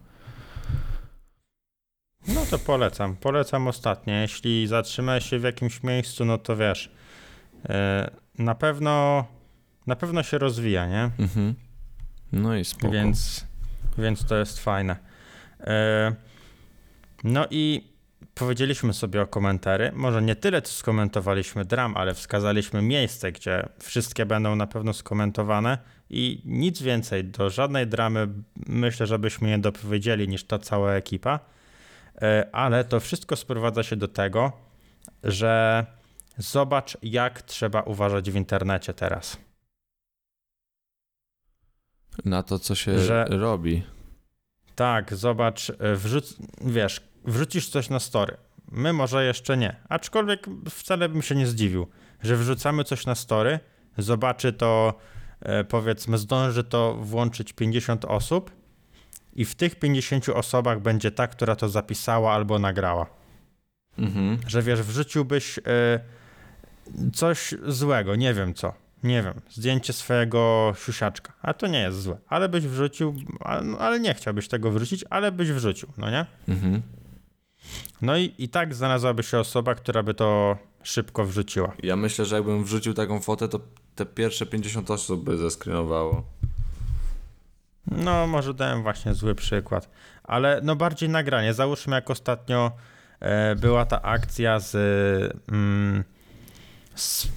[2.50, 4.20] To polecam, polecam ostatnie.
[4.20, 6.90] Jeśli zatrzymałeś się w jakimś miejscu, no to wiesz,
[7.68, 9.24] e, na pewno,
[9.86, 11.10] na pewno się rozwija, nie?
[11.18, 11.54] Mhm.
[12.32, 12.92] No i spoko.
[12.92, 13.46] Więc,
[13.98, 14.96] więc to jest fajne.
[15.60, 16.14] E,
[17.24, 17.90] no i
[18.34, 19.92] powiedzieliśmy sobie o komentary.
[19.94, 25.78] Może nie tyle, co skomentowaliśmy dram, ale wskazaliśmy miejsce, gdzie wszystkie będą na pewno skomentowane
[26.10, 28.28] i nic więcej do żadnej dramy
[28.66, 31.40] myślę, żebyśmy nie dopowiedzieli niż ta cała ekipa.
[32.22, 34.52] E, ale to wszystko sprowadza się do tego,
[35.22, 35.86] że
[36.38, 39.36] zobacz, jak trzeba uważać w internecie teraz.
[42.24, 43.82] Na to, co się Że- robi.
[44.74, 48.36] Tak, zobacz, e, wrzuc, wiesz, wrzucisz coś na story.
[48.72, 51.86] My może jeszcze nie, aczkolwiek wcale bym się nie zdziwił,
[52.22, 53.60] że wrzucamy coś na story,
[53.98, 54.94] zobaczy to,
[55.40, 58.50] e, powiedzmy, zdąży to włączyć 50 osób
[59.40, 63.06] i w tych 50 osobach będzie ta, która to zapisała albo nagrała.
[63.98, 64.38] Mhm.
[64.46, 65.62] Że wiesz, wrzuciłbyś e,
[67.14, 68.72] coś złego, nie wiem co,
[69.02, 73.78] nie wiem, zdjęcie swojego siusiaczka, a to nie jest złe, ale byś wrzucił, a- no,
[73.78, 76.26] ale nie chciałbyś tego wrzucić, ale byś wrzucił, no nie?
[76.48, 76.82] Mhm.
[78.02, 81.72] No i, i tak znalazłaby się osoba, która by to szybko wrzuciła.
[81.82, 83.60] Ja myślę, że jakbym wrzucił taką fotę, to
[83.94, 86.22] te pierwsze 50 osób by zeskrenowało.
[87.86, 89.90] No, może dałem właśnie zły przykład,
[90.24, 91.54] ale no bardziej nagranie.
[91.54, 92.72] Załóżmy, jak ostatnio
[93.20, 94.76] e, była ta akcja z,
[95.48, 96.04] mm,
[96.94, 97.28] z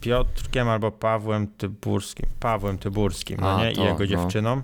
[0.00, 3.72] Piotrkiem albo Pawłem Tyburskim, Pawłem Tyburskim, no A, nie?
[3.72, 4.06] I to, jego no.
[4.06, 4.62] dziewczyną.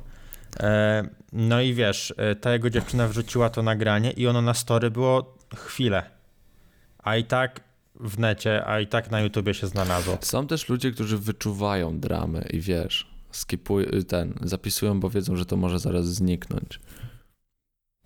[0.61, 4.91] E, no i wiesz, e, ta jego dziewczyna wrzuciła to nagranie i ono na story
[4.91, 6.03] było chwilę.
[6.99, 7.61] A i tak
[8.01, 10.19] w necie, a i tak na YouTubie się znalazło.
[10.21, 15.57] Są też ludzie, którzy wyczuwają dramę i wiesz, skipuj, ten, zapisują, bo wiedzą, że to
[15.57, 16.81] może zaraz zniknąć.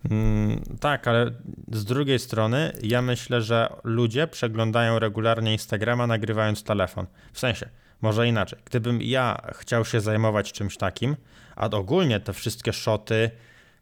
[0.09, 1.31] Mm, tak, ale
[1.71, 7.05] z drugiej strony ja myślę, że ludzie przeglądają regularnie Instagrama nagrywając telefon.
[7.33, 7.69] W sensie,
[8.01, 8.59] może inaczej.
[8.65, 11.15] Gdybym ja chciał się zajmować czymś takim,
[11.55, 13.31] a ogólnie te wszystkie szoty,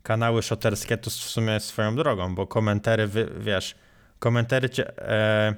[0.04, 3.76] kanały szoterskie to w sumie swoją drogą, bo komentary, wiesz,
[4.20, 5.56] komentary cię e,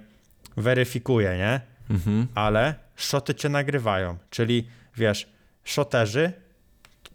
[0.58, 1.62] weryfikuje, nie?
[1.90, 2.28] Mhm.
[2.36, 5.28] ale szoty cię nagrywają, czyli wiesz,
[5.68, 6.32] szoterzy,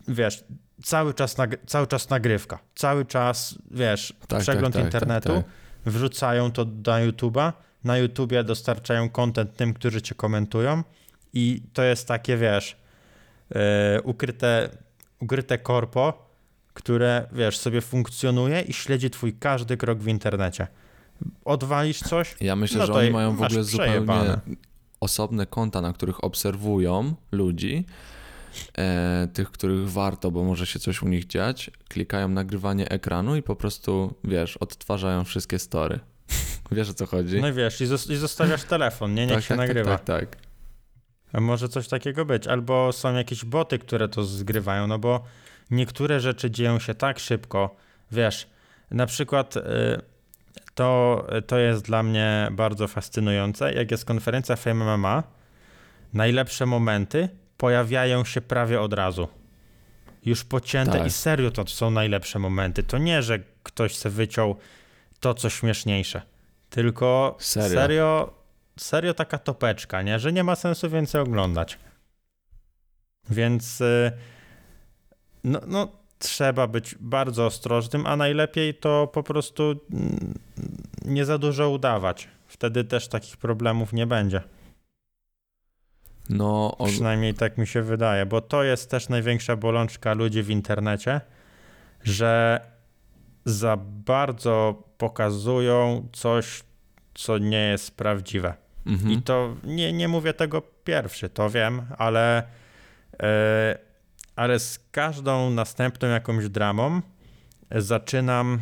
[0.08, 0.44] wiesz,
[0.82, 1.36] cały czas,
[1.66, 5.44] cały czas nagrywka, cały czas, wiesz, Tak, przegląd tak, tak, internetu, tak,
[5.92, 7.52] wrzucają to na YouTube'a,
[7.84, 10.82] na YouTubie dostarczają content tym, którzy cię komentują.
[11.34, 12.76] I to jest takie, wiesz,
[13.54, 14.68] e, ukryte,
[15.20, 16.30] ukryte korpo,
[16.74, 20.66] które, wiesz, sobie funkcjonuje i śledzi twój każdy krok w internecie.
[21.44, 24.40] Odwalisz coś, Ja myślę, No że oni mają w ogóle zupełnie
[25.00, 27.86] osobne konta, na których obserwują ludzi,
[28.78, 33.42] e, tych, których warto, bo może się coś u nich dziać, klikają nagrywanie ekranu i
[33.42, 36.00] po prostu, wiesz, odtwarzają wszystkie story.
[36.72, 37.40] wiesz o co chodzi?
[37.40, 39.98] no i wiesz, i, zos- i zostawiasz telefon, nie, niech się nagrywa.
[39.98, 40.36] Tak, tak, tak.
[41.32, 42.46] A Może coś takiego być.
[42.46, 45.24] Albo są jakieś boty, które to zgrywają, no bo
[45.70, 47.76] niektóre rzeczy dzieją się tak szybko.
[48.12, 48.46] Wiesz,
[48.90, 49.60] na przykład y,
[50.74, 53.72] to, to jest dla mnie bardzo fascynujące.
[53.74, 55.22] Jak jest konferencja Fame MMA,
[56.12, 57.28] najlepsze momenty
[57.62, 59.28] pojawiają się prawie od razu.
[60.24, 61.06] Już pocięte Tak.
[61.06, 62.82] i serio to są najlepsze momenty.
[62.82, 64.56] To nie, że ktoś se wyciął
[65.20, 66.22] to, co śmieszniejsze.
[66.70, 67.68] Tylko Serio.
[67.80, 68.34] serio,
[68.78, 70.18] serio taka topeczka, nie?
[70.18, 71.78] Że nie ma sensu więcej oglądać.
[73.30, 74.12] Więc y,
[75.44, 80.34] no, no, trzeba być bardzo ostrożnym, a najlepiej to po prostu mm,
[81.04, 82.28] nie za dużo udawać.
[82.46, 84.42] Wtedy też takich problemów nie będzie.
[86.30, 90.50] No, o, Przynajmniej tak mi się wydaje, bo to jest też największa bolączka ludzi w
[90.50, 91.20] internecie,
[92.04, 92.60] że
[93.44, 96.62] za bardzo pokazują coś,
[97.14, 98.54] co nie jest prawdziwe.
[98.86, 99.12] mhm.
[99.12, 102.42] I to nie, nie mówię tego pierwszy, to wiem, ale,
[103.22, 103.78] e,
[104.36, 107.00] ale z każdą następną jakąś dramą
[107.70, 108.60] zaczynam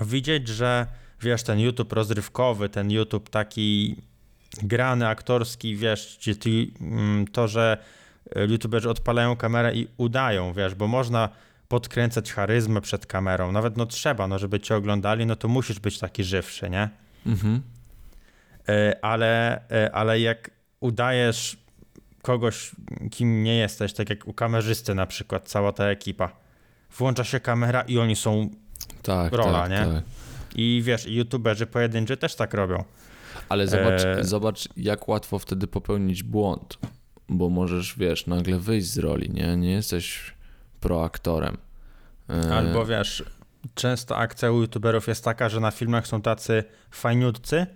[0.00, 0.86] widzieć, że
[1.20, 3.96] wiesz, ten YouTube rozrywkowy, ten YouTube taki
[4.62, 7.78] grany, aktorski, wiesz, ty, mm, to, że
[8.48, 11.28] youtuberzy odpalają kamerę i udają, wiesz, bo można
[11.68, 15.98] podkręcać charyzmę przed kamerą, nawet no trzeba, no żeby cię oglądali, no to musisz być
[15.98, 16.88] taki żywszy, nie?
[17.26, 17.62] Mhm.
[18.68, 21.56] E, ale, e, ale jak udajesz
[22.22, 22.70] kogoś,
[23.10, 26.32] kim nie jesteś, tak jak u kamerzysty na przykład, cała ta ekipa,
[26.98, 28.50] włącza się kamera i oni są,
[29.02, 29.94] Tak, Rola, tak, nie?
[29.94, 30.04] tak.
[30.54, 32.84] i wiesz, i youtuberzy pojedynczy też tak robią.
[33.48, 36.78] Ale zobacz, E, zobacz, jak łatwo wtedy popełnić błąd,
[37.28, 39.56] bo możesz, wiesz, nagle wyjść z roli, nie?
[39.56, 40.34] Nie jesteś
[40.80, 41.56] proaktorem.
[42.30, 43.24] E, Albo wiesz,
[43.74, 47.66] często akcja u youtuberów jest taka, że na filmach są tacy fajniutcy,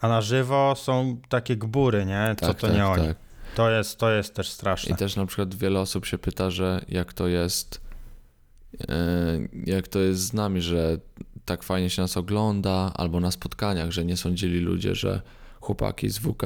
[0.00, 2.34] a na żywo są takie gbury, nie?
[2.40, 3.06] Co tak, to tak, nie oni.
[3.08, 3.16] tak.
[3.54, 4.94] To jest, to jest też straszne.
[4.94, 7.80] I też na przykład wiele osób się pyta, że jak to jest,
[8.88, 8.94] e,
[9.66, 10.98] jak to jest z nami, że
[11.44, 15.22] tak fajnie się nas ogląda, albo na spotkaniach, że nie sądzili ludzie, że
[15.60, 16.42] chłopaki z WK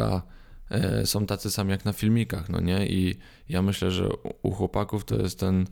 [0.71, 2.87] e, są tacy sami jak na filmikach, no nie?
[2.87, 4.09] I ja myślę, że
[4.43, 5.67] u- chłopaków to jest ten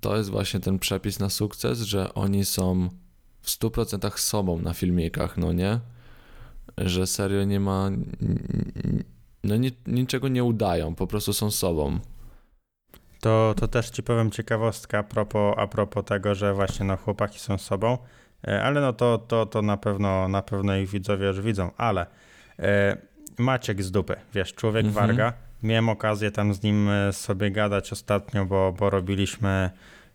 [0.00, 2.88] to jest właśnie ten przepis na sukces, że oni są
[3.40, 5.80] w 100% sobą na filmikach, no nie?
[6.78, 7.90] Że serio nie ma
[9.44, 11.98] no ni, niczego nie udają, po prostu są sobą.
[13.26, 17.38] To, to też ci powiem ciekawostka a propos, a propos tego, że właśnie no, chłopaki
[17.38, 17.98] są sobą,
[18.48, 22.06] e, ale no to, to, to na pewno na pewno ich widzowie już widzą, ale
[22.58, 22.96] e,
[23.38, 25.06] Maciek z dupy, wiesz, człowiek Mhm.
[25.06, 29.70] Warga, miałem okazję tam z nim e, sobie gadać ostatnio, bo, bo robiliśmy,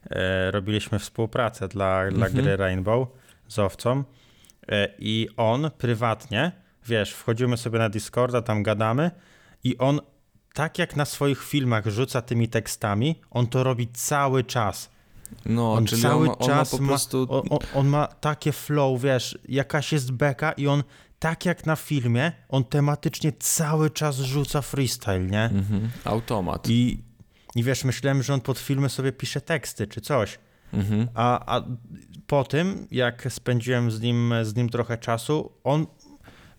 [0.09, 2.33] e, robiliśmy współpracę dla, dla Mhm.
[2.43, 3.07] gry Rainbow
[3.47, 4.03] z Owcą
[4.69, 6.51] e, i on prywatnie,
[6.87, 9.11] wiesz, wchodzimy sobie na Discorda, tam gadamy
[9.63, 9.99] i on
[10.53, 14.89] tak jak na swoich filmach rzuca tymi tekstami, on to robi cały czas.
[15.45, 17.27] No, On czyli cały on, ma, on ma czas po ma- prostu...
[17.29, 20.83] On, on, on ma takie flow, wiesz, jakaś jest beka i on
[21.19, 25.43] tak jak na filmie, on tematycznie cały czas rzuca freestyle, nie?
[25.43, 26.69] Mhm, automat.
[26.69, 27.03] I,
[27.55, 30.39] I wiesz, myślałem, że on pod filmy sobie pisze teksty czy coś.
[30.73, 31.07] Mhm.
[31.13, 31.63] A, a
[32.27, 35.87] po tym, jak spędziłem z nim, z nim trochę czasu, on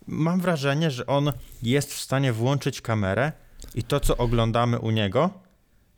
[0.06, 3.32] mam wrażenie, że on jest w stanie włączyć kamerę
[3.74, 5.30] i to, co oglądamy u niego,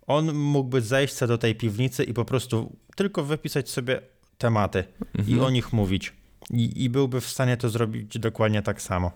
[0.06, 4.00] on mógłby zejść do tej piwnicy i po prostu tylko wypisać sobie
[4.38, 5.40] tematy i Mhm.
[5.40, 6.12] o nich mówić.
[6.50, 9.12] I, I byłby w stanie to zrobić dokładnie tak samo.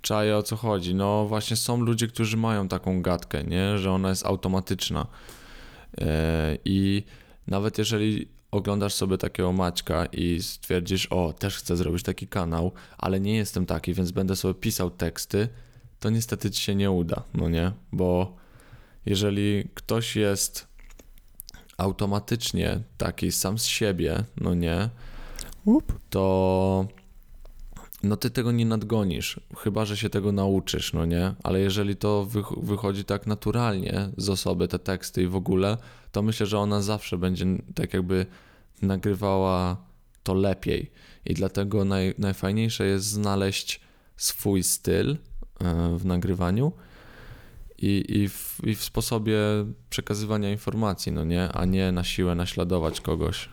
[0.00, 0.94] Czaję o co chodzi.
[0.94, 3.78] No właśnie są ludzie, którzy mają taką gadkę, nie?
[3.78, 5.06] że ona jest automatyczna.
[6.00, 7.02] E, I
[7.46, 13.20] nawet jeżeli oglądasz sobie takiego Maćka i stwierdzisz, o, też chcę zrobić taki kanał, ale
[13.20, 15.48] nie jestem taki, więc będę sobie pisał teksty,
[16.02, 17.72] to niestety ci się nie uda, no nie?
[17.92, 18.36] Bo
[19.06, 20.68] jeżeli ktoś jest
[21.78, 24.88] automatycznie taki sam z siebie, no nie,
[26.10, 26.86] to
[28.02, 31.34] no ty tego nie nadgonisz, chyba że się tego nauczysz, no nie?
[31.42, 35.78] Ale jeżeli to wych- wychodzi tak naturalnie z osoby, te teksty i w ogóle,
[36.12, 38.26] to myślę, że ona zawsze będzie tak jakby
[38.82, 39.76] nagrywała
[40.22, 40.90] to lepiej.
[41.24, 43.80] I dlatego naj, najfajniejsze jest znaleźć
[44.16, 45.16] swój styl
[45.96, 46.72] w nagrywaniu
[47.78, 49.38] i, i, w, i w sposobie
[49.90, 51.52] przekazywania informacji, no nie?
[51.52, 53.48] A nie na siłę naśladować kogoś.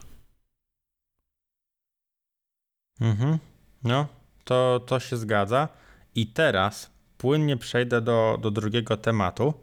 [3.02, 3.38] Mhm.
[3.84, 4.08] No,
[4.44, 5.70] to, to się zgadza.
[6.16, 9.54] I teraz płynnie przejdę do, do drugiego tematu,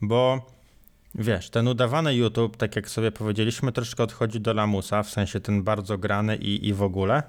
[0.00, 0.46] bo
[1.14, 5.62] wiesz, ten udawany YouTube, tak jak sobie powiedzieliśmy, troszkę odchodzi do lamusa, w sensie ten
[5.62, 7.22] bardzo grany i, i w ogóle.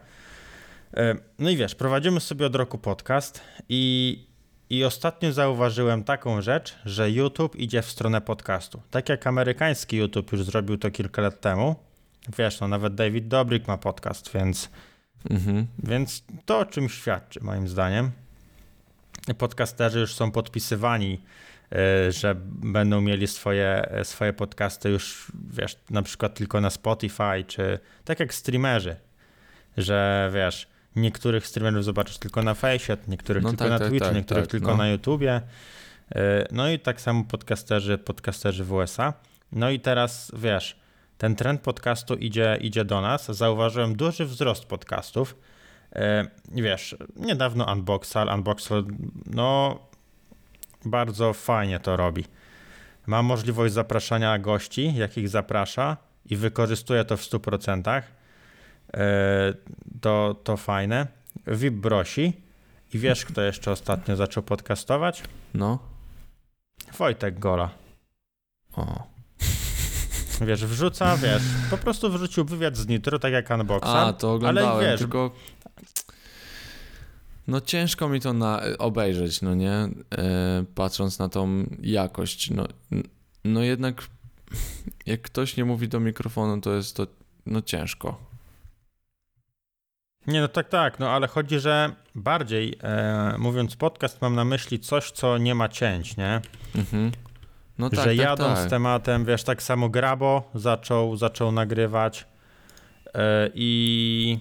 [0.94, 4.28] E, No i wiesz, prowadzimy sobie od roku podcast i,
[4.70, 8.82] i ostatnio zauważyłem taką rzecz, że YouTube idzie w stronę podcastu.
[8.92, 11.76] Tak jak amerykański YouTube już zrobił to kilka lat temu.
[12.38, 14.70] Wiesz, no nawet David Dobrik ma podcast, więc
[15.30, 15.68] Mhm.
[15.84, 18.12] więc to o czym świadczy, moim zdaniem.
[19.38, 21.22] Podcasterzy już są podpisywani,
[22.08, 27.80] y, że będą mieli swoje, swoje podcasty już, wiesz, na przykład tylko na Spotify, czy
[28.06, 28.96] tak jak streamerzy,
[29.78, 30.68] że wiesz,
[30.98, 34.44] niektórych streamerów zobaczysz tylko na Face, niektórych No tylko tak, na tak, Twitchu, tak, niektórych
[34.44, 34.78] tak, tylko no.
[34.78, 35.42] na YouTubie.
[36.16, 36.20] Y,
[36.52, 39.14] No i tak samo podcasterzy, podcasterzy w USA.
[39.52, 40.80] No i teraz, wiesz,
[41.18, 43.26] ten trend podcastu idzie, idzie do nas.
[43.26, 45.36] Zauważyłem duży wzrost podcastów.
[45.96, 48.86] E, Wiesz, niedawno Unboxal, Unboxal,
[49.26, 49.80] no
[50.86, 52.26] bardzo fajnie to robi.
[53.08, 58.02] Ma możliwość zapraszania gości, jakich zaprasza i wykorzystuje to w 100%.
[58.94, 59.54] E,
[60.02, 61.08] To, to fajne.
[61.48, 62.34] VIP Brosi.
[62.94, 65.24] I wiesz, kto jeszcze ostatnio zaczął podcastować?
[65.54, 65.80] No.
[66.98, 67.70] Wojtek Gola.
[68.74, 69.08] O.
[70.42, 74.08] Wiesz, wrzuca, wiesz, po prostu wrzucił wywiad z Nitro, tak jak Unboxal.
[74.08, 75.32] A, to oglądałem, wiesz- tylko...
[77.48, 79.72] No ciężko mi to na, obejrzeć, no nie?
[79.72, 79.90] E,
[80.76, 82.50] patrząc na tą jakość.
[82.52, 82.68] No,
[83.44, 84.08] no jednak
[85.06, 87.08] jak ktoś nie mówi do mikrofonu, to jest to
[87.46, 88.27] no ciężko.
[90.28, 94.80] Nie, no tak, tak, no ale chodzi, że bardziej e, mówiąc podcast, mam na myśli
[94.80, 96.42] coś, co nie ma cięć, nie?
[96.76, 97.12] Mhm.
[97.78, 98.68] No tak, że tak, jadą tak.
[98.68, 102.26] z tematem, wiesz, tak samo Grabo zaczął, zaczął nagrywać
[103.14, 104.40] e, i,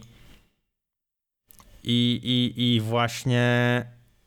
[1.84, 2.20] i,
[2.56, 3.46] i, i właśnie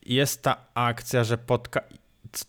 [0.05, 1.81] jest ta akcja, że podca-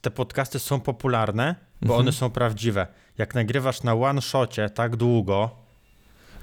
[0.00, 2.00] te podcasty są popularne, bo Mhm.
[2.00, 2.86] one są prawdziwe.
[3.18, 5.50] Jak nagrywasz na one-shocie tak długo,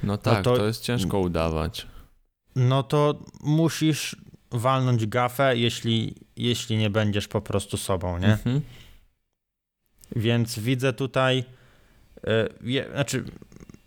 [0.03, 0.65] No tak, to- to...
[0.65, 1.87] jest ciężko udawać.
[2.57, 4.15] No to musisz
[4.51, 8.31] walnąć gafę, jeśli, jeśli nie będziesz po prostu sobą, nie?
[8.31, 8.61] Mhm.
[10.15, 11.43] Więc widzę tutaj,
[12.27, 13.23] e, je, znaczy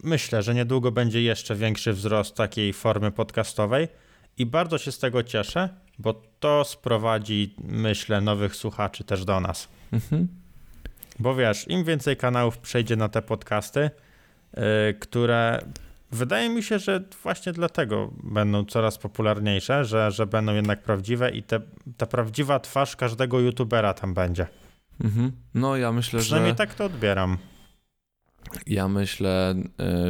[0.02, 3.88] myślę, że niedługo będzie jeszcze większy wzrost takiej formy podcastowej
[4.38, 9.68] i bardzo się z tego cieszę, bo to sprowadzi, myślę, nowych słuchaczy też do nas.
[9.92, 10.28] Mhm.
[11.18, 13.90] Bo wiesz, im więcej kanałów przejdzie na te podcasty,
[14.56, 14.62] yy,
[15.00, 15.60] które
[16.12, 21.42] wydaje mi się, że właśnie dlatego będą coraz popularniejsze, że, że będą jednak prawdziwe i
[21.42, 21.60] te,
[21.96, 24.46] ta prawdziwa twarz każdego youtubera tam będzie.
[25.04, 25.32] Mhm.
[25.54, 27.38] No ja myślę, Przynajmniej że tak to odbieram.
[28.66, 29.54] ja myślę,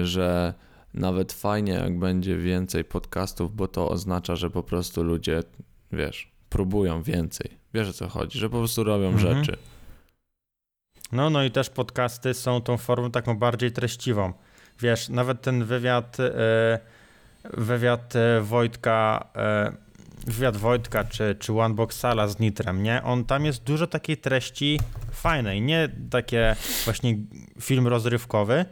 [0.00, 0.54] y, że
[0.94, 5.42] nawet fajnie jak będzie więcej podcastów, bo to oznacza, że po prostu ludzie,
[5.92, 7.50] wiesz, próbują więcej.
[7.74, 9.44] Wiesz o co chodzi, że po prostu robią Mhm.
[9.44, 9.58] rzeczy.
[11.12, 14.32] No, no i też podcasty są tą formą taką bardziej treściwą.
[14.82, 16.78] Wiesz, nawet ten wywiad, e,
[17.44, 19.72] wywiad e, Wojtka, e,
[20.26, 23.02] wywiad Wojtka czy, czy Oneboxala z Nitrem, nie?
[23.02, 24.80] On tam jest dużo takiej treści
[25.12, 27.16] fajnej, nie takie właśnie
[27.60, 28.64] film rozrywkowy,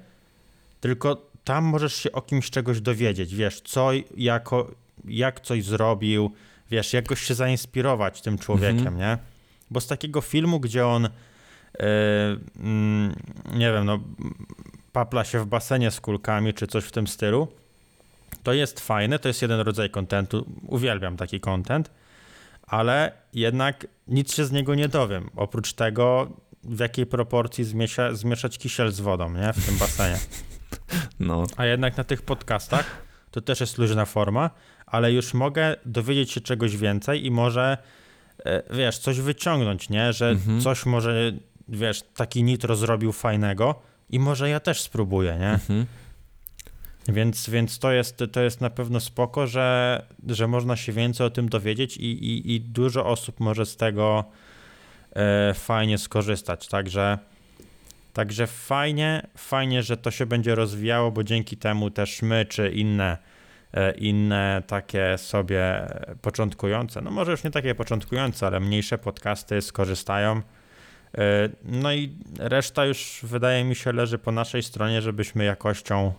[0.80, 4.70] tylko tam możesz się o kimś czegoś dowiedzieć, wiesz, co jako,
[5.04, 6.30] jak coś zrobił,
[6.70, 8.96] wiesz, jakoś się zainspirować tym człowiekiem, Mhm.
[8.98, 9.18] nie?
[9.70, 11.10] Bo z takiego filmu, gdzie on e,
[12.60, 13.14] mm,
[13.54, 13.98] nie wiem, no
[14.98, 17.48] papla się w basenie z kulkami, czy coś w tym stylu,
[18.42, 21.90] to jest fajne, to jest jeden rodzaj kontentu, uwielbiam taki content,
[22.62, 26.30] ale jednak nic się z niego nie dowiem, oprócz tego
[26.64, 30.18] w jakiej proporcji zmiesza, zmieszać kisiel z wodą, nie, w tym basenie.
[31.20, 32.86] No, A jednak na tych podcastach
[33.30, 34.50] to też jest luźna forma,
[34.86, 37.78] ale już mogę dowiedzieć się czegoś więcej i może,
[38.44, 40.12] e, wiesz, coś wyciągnąć, nie?
[40.12, 40.60] Że Mhm.
[40.60, 41.32] coś może,
[41.68, 43.74] wiesz, taki nitro zrobił fajnego
[44.10, 45.50] i może ja też spróbuję, nie?
[45.50, 45.86] mhm.
[47.08, 51.30] Więc, więc to, jest, to jest na pewno spoko, że, że można się więcej o
[51.30, 54.24] tym dowiedzieć i, i, i dużo osób może z tego
[55.12, 56.68] e, fajnie skorzystać.
[56.68, 57.18] Także,
[58.12, 63.18] także fajnie, fajnie, że to się będzie rozwijało, bo dzięki temu też my czy inne,
[63.74, 65.86] e, inne takie sobie
[66.22, 70.42] początkujące, no może już nie takie początkujące, ale mniejsze podcasty skorzystają.
[71.18, 76.12] E, No i reszta już wydaje mi się leży po naszej stronie, żebyśmy jakością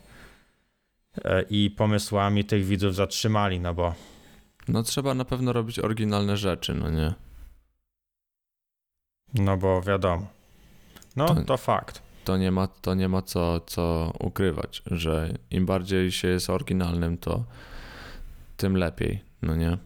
[1.23, 3.95] e, i pomysłami tych widzów zatrzymali, no bo
[4.67, 7.13] No trzeba na pewno robić oryginalne rzeczy, no nie?
[9.33, 10.27] no bo wiadomo.
[11.15, 12.01] No To- to fakt.
[12.25, 17.17] To nie ma, to nie ma co, co ukrywać, że im bardziej się jest oryginalnym,
[17.17, 17.43] to
[18.57, 19.77] tym lepiej, no nie?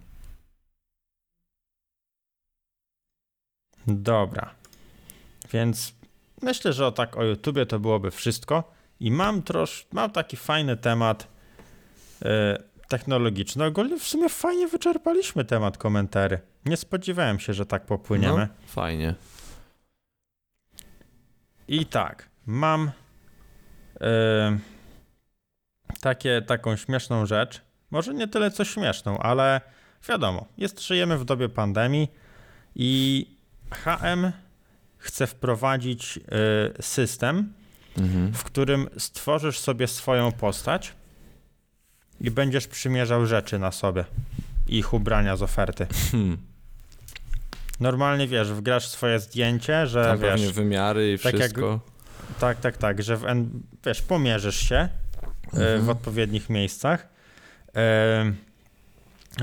[3.88, 4.54] Dobra.
[5.53, 5.93] Więc
[6.41, 8.73] myślę, że o tak o YouTubie to byłoby wszystko.
[8.99, 11.27] I mam trosz, mam taki fajny temat
[12.25, 13.65] e, technologiczny.
[13.65, 16.39] Ogólnie w sumie fajnie wyczerpaliśmy temat komentarzy.
[16.65, 18.37] Nie spodziewałem się, że tak popłyniemy.
[18.37, 19.15] No, fajnie.
[21.67, 22.91] I tak, mam
[24.01, 24.57] e,
[26.01, 27.61] takie, taką śmieszną rzecz.
[27.91, 29.61] Może nie tyle co śmieszną, ale
[30.09, 32.11] wiadomo, jest, żyjemy w dobie pandemii
[32.75, 33.27] i
[33.71, 34.31] HM
[35.03, 36.17] chce wprowadzić
[36.77, 37.53] e, system,
[37.97, 38.33] Mhm.
[38.33, 40.93] w którym stworzysz sobie swoją postać
[42.21, 44.05] i będziesz przymierzał rzeczy na sobie.
[44.67, 45.87] Ich ubrania z oferty.
[46.11, 46.37] Hmm.
[47.79, 50.51] Normalnie wiesz, wgrasz swoje zdjęcie, że Tam wiesz.
[50.53, 51.79] wymiary i tak jak- wszystko.
[52.39, 53.23] Tak, tak, tak, że w,
[53.85, 54.89] wiesz, pomierzysz się
[55.53, 55.89] w Mhm.
[55.89, 57.07] odpowiednich miejscach,
[57.75, 58.33] e,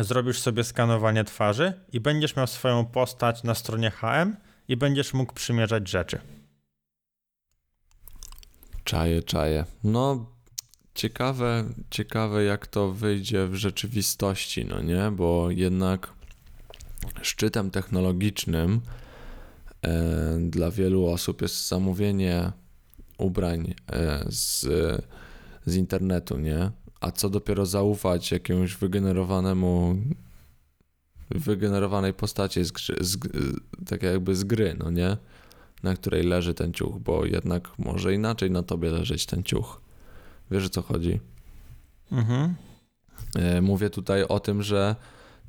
[0.00, 4.36] zrobisz sobie skanowanie twarzy i będziesz miał swoją postać na stronie HM
[4.70, 6.20] i będziesz mógł przymierzać rzeczy.
[8.84, 9.64] Czaję, czaję.
[9.84, 10.26] No,
[10.94, 15.10] ciekawe, ciekawe jak to wyjdzie w rzeczywistości, no nie?
[15.10, 16.12] Bo jednak
[17.22, 18.80] szczytem technologicznym
[19.82, 22.52] e, dla wielu osób jest zamówienie
[23.18, 24.66] ubrań e, z,
[25.66, 26.70] z internetu, nie?
[27.00, 29.96] A co dopiero zaufać jakiemuś wygenerowanemu
[31.30, 33.18] wygenerowanej postaci z, z,
[33.86, 35.16] tak jakby z gry, no nie?
[35.82, 39.80] na której leży ten ciuch, bo jednak może inaczej na tobie leżeć ten ciuch.
[40.50, 41.20] Wiesz o co chodzi?
[42.12, 42.54] Mhm.
[43.36, 44.96] E, Mówię tutaj o tym, że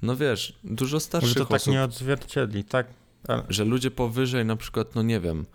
[0.02, 2.88] no wiesz, dużo starszych to tak osób, nie odzwierciedli, tak?
[3.28, 5.46] Ale- że ludzie powyżej na przykład, no nie wiem,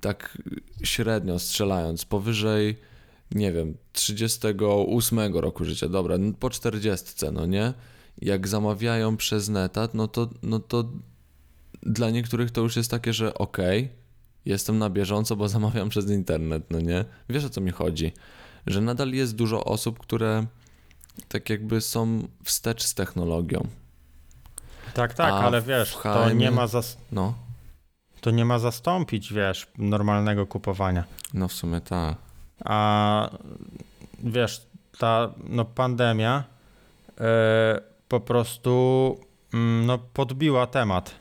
[0.00, 0.38] tak
[0.82, 2.76] średnio strzelając, powyżej,
[3.30, 7.72] nie wiem, 38 roku życia, dobra, po 40, no nie?
[8.22, 10.84] Jak zamawiają przez neta, no to, no to
[11.82, 13.88] dla niektórych to już jest takie, że okej,
[14.44, 17.04] jestem na bieżąco, bo zamawiam przez internet, no nie?
[17.28, 18.12] Wiesz o co mi chodzi?
[18.66, 20.46] Że nadal jest dużo osób, które
[21.28, 23.66] tak jakby są wstecz z technologią.
[24.94, 26.34] Tak, tak, A ale wiesz, to HM-ie?
[26.34, 27.34] nie, ma zas- No,
[28.20, 31.04] to nie ma zastąpić, wiesz, normalnego kupowania.
[31.34, 32.16] no w sumie tak.
[32.64, 33.30] A
[34.24, 34.66] wiesz,
[34.98, 36.44] ta no, pandemia
[37.20, 39.16] e, po prostu
[39.54, 41.14] mm, no, podbiła temat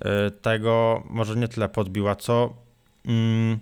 [0.00, 2.54] e, tego, może nie tyle podbiła, co
[3.06, 3.58] mm,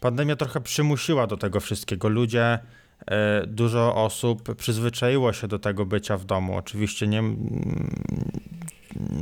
[0.00, 2.08] pandemia trochę przymusiła do tego wszystkiego.
[2.08, 2.58] Ludzie,
[3.06, 6.56] e, dużo osób przyzwyczaiło się do tego bycia w domu.
[6.56, 7.22] Oczywiście nie.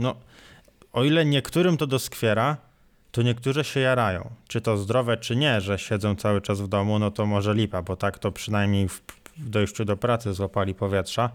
[0.00, 0.14] No,
[0.92, 2.56] o ile niektórym to doskwiera,
[3.12, 4.30] to niektórzy się jarają.
[4.48, 7.82] Czy to zdrowe, czy nie, że siedzą cały czas w domu, no to może lipa,
[7.82, 9.02] bo tak to przynajmniej w
[9.36, 11.30] dojściu do pracy złapali powietrza.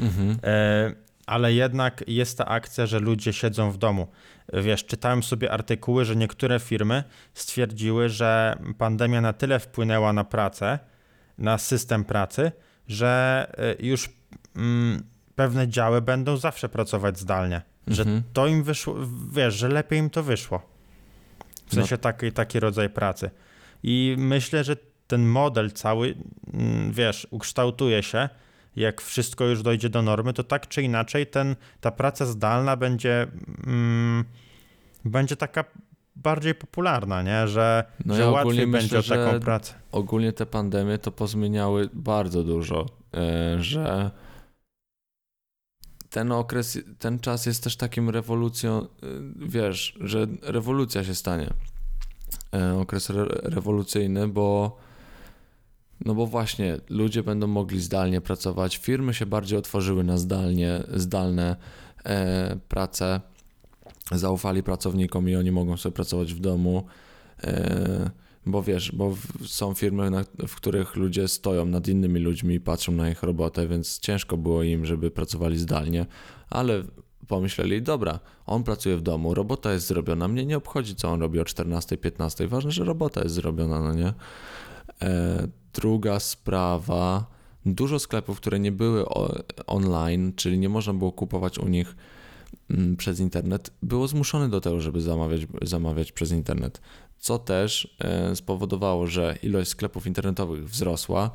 [0.00, 0.38] Mhm.
[0.44, 0.92] E,
[1.26, 4.06] ale jednak jest ta akcja, że ludzie siedzą w domu.
[4.52, 10.78] Wiesz, czytałem sobie artykuły, że niektóre firmy stwierdziły, że pandemia na tyle wpłynęła na pracę,
[11.38, 12.52] na system pracy,
[12.88, 13.46] że
[13.80, 14.10] e, już
[14.56, 15.02] mm,
[15.34, 17.62] pewne działy będą zawsze pracować zdalnie.
[17.86, 18.22] Że Mhm.
[18.32, 18.96] to im wyszło,
[19.32, 20.58] wiesz, że lepiej im to wyszło.
[21.66, 21.74] W No.
[21.74, 23.30] sensie taki, taki rodzaj pracy.
[23.82, 24.76] I myślę, że
[25.06, 26.14] ten model cały,
[26.54, 28.28] mm, wiesz, ukształtuje się,
[28.76, 33.26] jak wszystko już dojdzie do normy, to tak czy inaczej ten, ta praca zdalna będzie,
[33.66, 34.24] mm,
[35.04, 35.64] będzie taka
[36.16, 37.48] bardziej popularna, nie?
[37.48, 39.74] Że, No że ja łatwiej będzie myślę, o taką że- pracę.
[39.92, 44.10] ogólnie te pandemie to pozmieniały bardzo dużo, e, że
[46.10, 48.86] ten okres, ten czas jest też takim rewolucją, e,
[49.36, 51.50] wiesz, że rewolucja się stanie.
[52.54, 54.76] E, Okres re rewolucyjny, bo
[56.04, 61.56] no bo właśnie ludzie będą mogli zdalnie pracować, firmy się bardziej otworzyły na zdalnie, zdalne
[62.04, 63.20] e, prace,
[64.12, 66.86] zaufali pracownikom i oni mogą sobie pracować w domu.
[67.44, 68.10] E,
[68.46, 69.16] bo wiesz, bo
[69.46, 70.10] są firmy,
[70.48, 74.62] w których ludzie stoją nad innymi ludźmi i patrzą na ich robotę, więc ciężko było
[74.62, 76.06] im, żeby pracowali zdalnie,
[76.50, 76.82] ale
[77.28, 81.40] pomyśleli, dobra, on pracuje w domu, robota jest zrobiona, mnie nie obchodzi, co on robi
[81.40, 84.14] o 14-15, ważne, że robota jest zrobiona, no nie?
[85.02, 87.26] E, druga sprawa,
[87.66, 89.04] dużo sklepów, które nie były
[89.66, 91.96] online, czyli nie można było kupować u nich
[92.70, 96.80] mm, przez internet, było zmuszone do tego, żeby zamawiać, zamawiać przez internet
[97.18, 101.30] co też e, spowodowało, że ilość sklepów internetowych wzrosła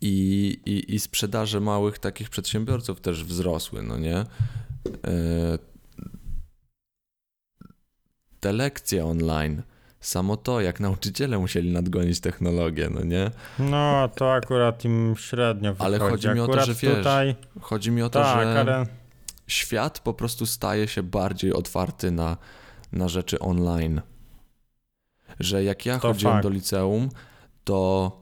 [0.00, 4.16] i, i, i sprzedaże małych takich przedsiębiorców też wzrosły, no nie?
[4.16, 4.26] E,
[8.40, 9.62] Te lekcje online,
[10.00, 13.30] samo to, jak nauczyciele musieli nadgonić technologię, no nie?
[13.58, 15.86] No, to akurat im średnio wychodzi.
[15.86, 18.86] Ale chodzi mi o to, akurat że wiesz, tutaj, Chodzi mi o to, tak, że
[19.46, 22.36] świat po prostu staje się bardziej otwarty na,
[22.92, 24.00] na rzeczy online.
[25.40, 26.42] Że jak ja To chodziłem fakt.
[26.42, 27.08] do liceum,
[27.64, 28.12] to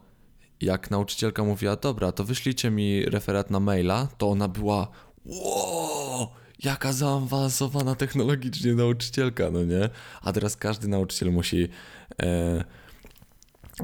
[0.61, 4.89] jak nauczycielka mówiła, dobra, to wyślijcie mi referat na maila, to ona była,
[5.27, 5.89] wow,
[6.63, 9.89] jaka zaawansowana technologicznie nauczycielka, no nie?
[10.23, 11.69] A teraz każdy nauczyciel musi
[12.23, 12.65] e,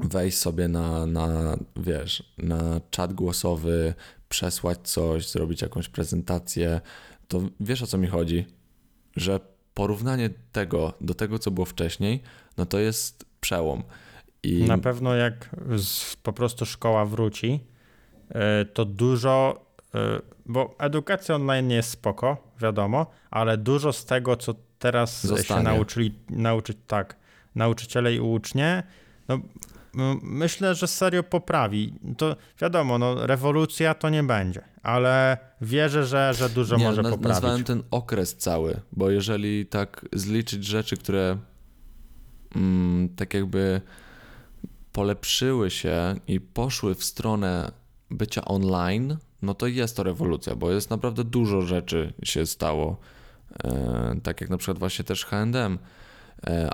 [0.03, 3.95] wejść sobie na, na, wiesz, na czat głosowy,
[4.29, 6.81] przesłać coś, zrobić jakąś prezentację,
[7.29, 8.47] to wiesz o co mi chodzi?
[9.17, 9.41] Że
[9.75, 12.23] porównanie tego do tego, co było wcześniej,
[12.57, 13.83] no to jest przełom.
[14.43, 15.57] I Na pewno jak
[16.23, 17.61] po prostu szkoła wróci,
[18.31, 19.67] y, to dużo,
[20.47, 25.61] bo edukacja online jest spoko, wiadomo, ale dużo z tego, co teraz Zostanie.
[25.61, 27.17] się nauczyli, nauczyć, tak,
[27.55, 28.83] nauczyciele i ucznie,
[29.29, 29.39] no
[30.23, 31.95] myślę, że serio poprawi.
[32.17, 37.11] To wiadomo, no rewolucja to nie będzie, ale wierzę, że, że dużo nie, może naz-
[37.11, 37.29] poprawić.
[37.35, 41.37] nazwałem ten okres cały, bo jeżeli tak zliczyć rzeczy, które
[42.57, 43.81] mm, tak jakby
[44.93, 47.73] polepszyły się i poszły w stronę
[48.11, 52.97] bycia online, no to jest to rewolucja, bo jest naprawdę dużo rzeczy się stało.
[53.65, 55.79] E, tak jak na przykład właśnie też H&M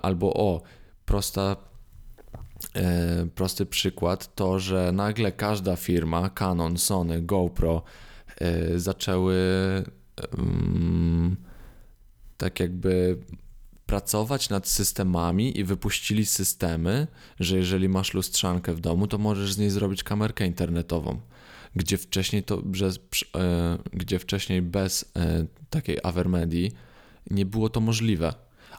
[0.03, 0.63] albo o,
[1.05, 1.57] prosta
[2.75, 7.83] e, prosty przykład to, że nagle każda firma, Canon, Sony, GoPro
[8.77, 9.37] zaczęły
[10.39, 11.37] em,
[12.37, 13.19] tak jakby
[13.87, 17.07] pracować nad systemami i wypuścili systemy,
[17.41, 21.21] że jeżeli masz lustrzankę w domu, to możesz z niej zrobić kamerkę internetową.
[21.77, 22.99] Gdzie wcześniej to bez,
[23.37, 26.73] e, gdzie wcześniej bez e, takiej Avermedii
[27.31, 28.35] nie było to możliwe.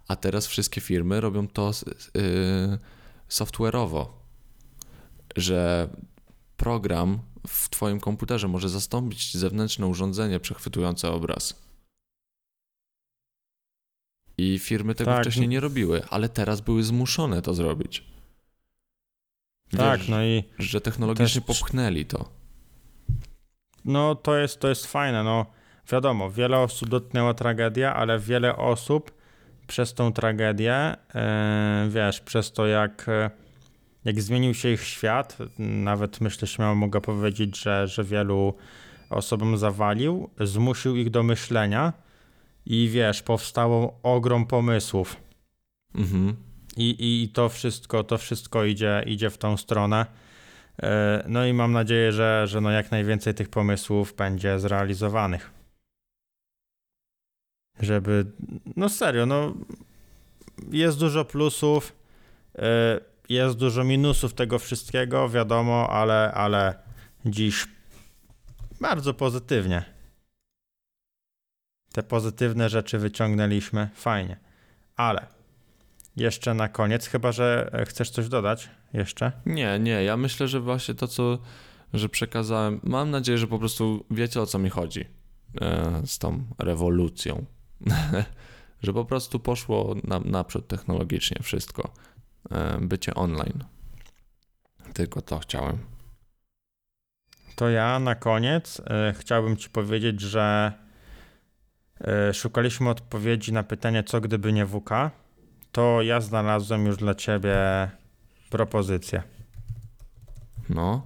[0.07, 1.71] A teraz wszystkie firmy robią to e,
[3.29, 4.05] software'owo,
[5.35, 5.89] że
[6.57, 11.61] program w Twoim komputerze może zastąpić zewnętrzne urządzenie przechwytujące obraz.
[14.37, 15.21] I firmy tego Tak.
[15.21, 18.03] wcześniej nie robiły, ale teraz były zmuszone to zrobić.
[19.77, 22.36] Tak, Wiesz, no i że technologicznie też- popchnęli to.
[23.87, 25.45] No to jest, to jest fajne, no
[25.91, 29.11] wiadomo, wiele osób dotknęła tragedia, ale wiele osób
[29.67, 30.73] przez tą tragedię,
[31.15, 33.29] e, wiesz, przez to jak, e,
[34.05, 38.53] jak zmienił się ich świat, nawet myślę śmiało mogę powiedzieć, że, że wielu
[39.09, 41.93] osobom zawalił, zmusił ich do myślenia
[42.65, 45.15] i wiesz, powstało ogrom pomysłów.
[45.95, 46.35] Mhm.
[46.77, 50.05] I, i to wszystko, to wszystko idzie, idzie w tą stronę.
[50.83, 55.51] E, No i mam nadzieję, że, że no jak najwięcej tych pomysłów będzie zrealizowanych.
[57.79, 58.25] Żeby,
[58.75, 59.53] no serio, no
[60.71, 61.95] jest dużo plusów,
[62.55, 62.99] e,
[63.29, 66.75] jest dużo minusów tego wszystkiego, wiadomo, ale, ale
[67.25, 67.67] dziś
[68.81, 69.85] bardzo pozytywnie.
[71.93, 74.37] Te pozytywne rzeczy wyciągnęliśmy, fajnie.
[74.95, 75.36] Ale
[76.17, 79.31] jeszcze na koniec, chyba że e, chcesz coś dodać jeszcze.
[79.45, 81.37] Nie, nie, ja myślę, że właśnie to, co
[81.93, 85.05] że przekazałem, mam nadzieję, że po prostu wiecie o co mi chodzi
[85.61, 87.45] e, z tą rewolucją.
[88.83, 91.93] że po prostu poszło na, naprzód technologicznie wszystko.
[92.51, 93.63] E, bycie online.
[94.93, 95.77] Tylko to chciałem.
[97.55, 98.81] To ja na koniec
[99.13, 100.73] chciałbym Ci powiedzieć, że
[102.33, 104.89] szukaliśmy odpowiedzi na pytanie, co gdyby nie WK.
[105.71, 107.57] To ja znalazłem już dla Ciebie
[108.49, 109.23] propozycję.
[110.69, 111.01] No.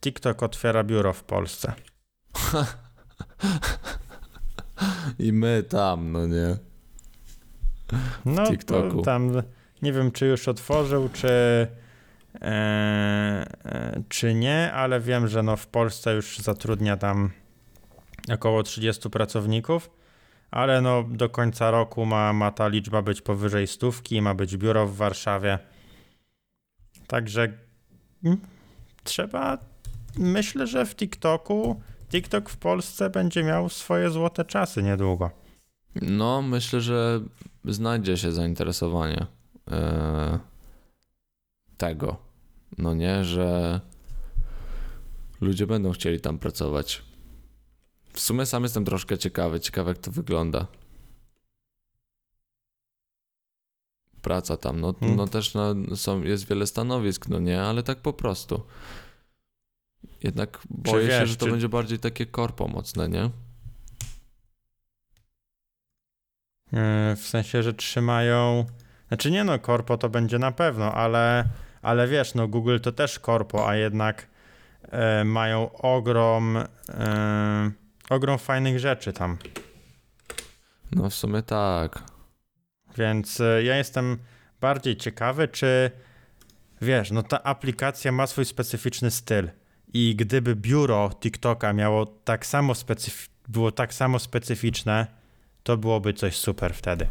[0.00, 1.72] TikTok otwiera biuro w Polsce.
[5.18, 6.56] I my tam, no nie.
[8.24, 9.02] No, TikToku.
[9.02, 9.42] tam
[9.82, 12.46] nie wiem, czy już otworzył, czy, e,
[13.64, 17.30] e, czy nie, ale wiem, że no w Polsce już zatrudnia tam
[18.32, 19.90] około 30 pracowników,
[20.50, 24.86] ale no do końca roku ma, ma ta liczba być powyżej stówki, ma być biuro
[24.86, 25.58] w Warszawie.
[27.06, 27.52] Także
[28.24, 28.40] mm,
[29.04, 29.58] trzeba,
[30.16, 35.30] myślę, że w TikToku, TikTok w Polsce będzie miał swoje złote czasy niedługo.
[36.02, 37.20] No, myślę, że
[37.64, 39.26] znajdzie się zainteresowanie
[39.70, 40.38] e,
[41.76, 42.16] tego.
[42.78, 43.80] No nie, że
[45.40, 47.07] ludzie będą chcieli tam pracować.
[48.18, 50.66] W sumie sam jestem troszkę ciekawy, ciekawy jak to wygląda.
[54.22, 55.16] Praca tam, no, Hmm.
[55.16, 58.62] no też no, są, jest wiele stanowisk, no nie, ale tak po prostu.
[60.22, 63.30] Jednak boję się, wiesz, że to czy- będzie bardziej takie korpo mocne, nie?
[66.72, 68.66] Yy, W sensie, że trzymają.
[69.08, 71.44] Znaczy nie no, korpo to będzie na pewno, ale,
[71.82, 74.26] ale wiesz, no Google to też korpo, a jednak
[74.82, 76.56] e, mają ogrom,
[76.88, 77.70] e,
[78.10, 79.38] ogrom fajnych rzeczy tam.
[80.92, 82.02] No w sumie tak.
[82.96, 84.18] Więc e, ja jestem
[84.60, 85.90] bardziej ciekawy, czy
[86.82, 89.50] wiesz, no ta aplikacja ma swój specyficzny styl.
[89.92, 95.06] I gdyby biuro TikToka miało tak samo specyf- było tak samo specyficzne,
[95.62, 97.06] to byłoby coś super wtedy.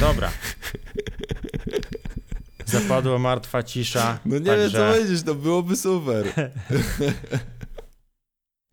[0.00, 0.30] Dobra.
[2.68, 4.18] Zapadła martwa cisza.
[4.24, 6.26] No nie także wiem co powiedzieć, to byłoby super.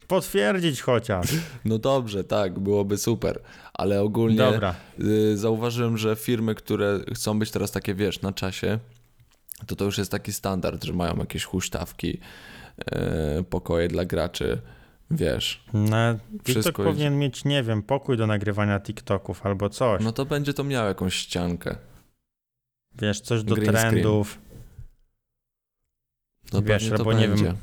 [0.08, 1.28] Potwierdzić chociaż.
[1.66, 3.42] No dobrze, tak, byłoby super,
[3.74, 4.76] ale ogólnie Dobra.
[5.00, 8.80] y, zauważyłem, że firmy, które chcą być teraz takie, wiesz, na czasie,
[9.68, 12.20] to to już jest taki standard, że mają jakieś huśtawki,
[13.40, 14.62] y, pokoje dla graczy,
[15.12, 15.64] wiesz.
[15.74, 15.98] No,
[16.44, 20.04] TikTok powinien mieć, nie wiem, pokój do nagrywania TikToków albo coś.
[20.04, 21.76] No to będzie to miało jakąś ściankę.
[23.02, 23.92] Wiesz, coś do green screen.
[23.92, 24.40] trendów.
[26.54, 27.44] No Wiesz, albo nie będzie.
[27.46, 27.58] wiem.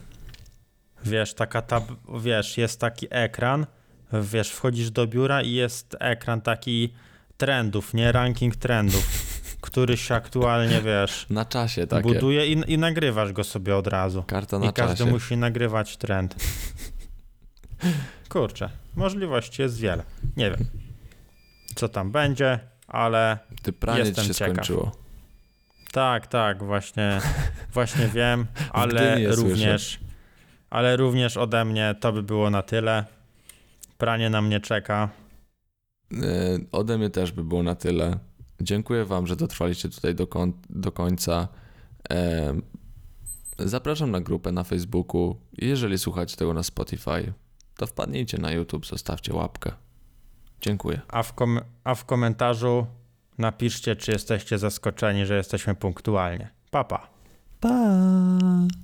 [1.04, 1.84] Wiesz, taka tab,
[2.22, 3.66] wiesz, jest taki ekran,
[4.12, 6.92] wiesz, wchodzisz do biura i jest ekran taki
[7.36, 9.08] trendów, nie ranking trendów,
[9.60, 12.02] który się aktualnie, wiesz, Na czasie takie.
[12.02, 14.22] buduje i, i nagrywasz go sobie od razu.
[14.26, 15.10] Karta na I każdy czasie.
[15.10, 16.36] musi nagrywać trend.
[18.28, 20.04] Kurczę, możliwości jest wiele.
[20.36, 20.66] Nie wiem,
[21.74, 22.58] co tam będzie,
[22.88, 24.54] ale Ty pranie ci Jestem się ciekaw.
[24.54, 25.01] skończyło.
[25.93, 27.20] Tak, tak, właśnie,
[27.74, 30.01] właśnie wiem, ale również,
[30.70, 33.05] ale również ode mnie to by było na tyle.
[33.99, 35.09] Pranie na mnie czeka.
[36.12, 38.18] Y, Ode mnie też by było na tyle.
[38.61, 40.28] Dziękuję Wam, że dotrwaliście tutaj do,
[40.70, 41.49] do końca.
[42.09, 42.62] Em,
[43.59, 45.36] Zapraszam na grupę na Facebooku.
[45.59, 47.32] Jeżeli słuchacie tego na Spotify,
[47.76, 49.72] to wpadnijcie na YouTube, zostawcie łapkę.
[50.61, 51.01] Dziękuję.
[51.09, 52.86] A w, kom- a w komentarzu
[53.43, 56.51] napiszcie, czy jesteście zaskoczeni, że jesteśmy punktualnie.
[56.70, 57.09] Papa.
[57.61, 57.68] Pa.
[57.68, 58.72] Pa!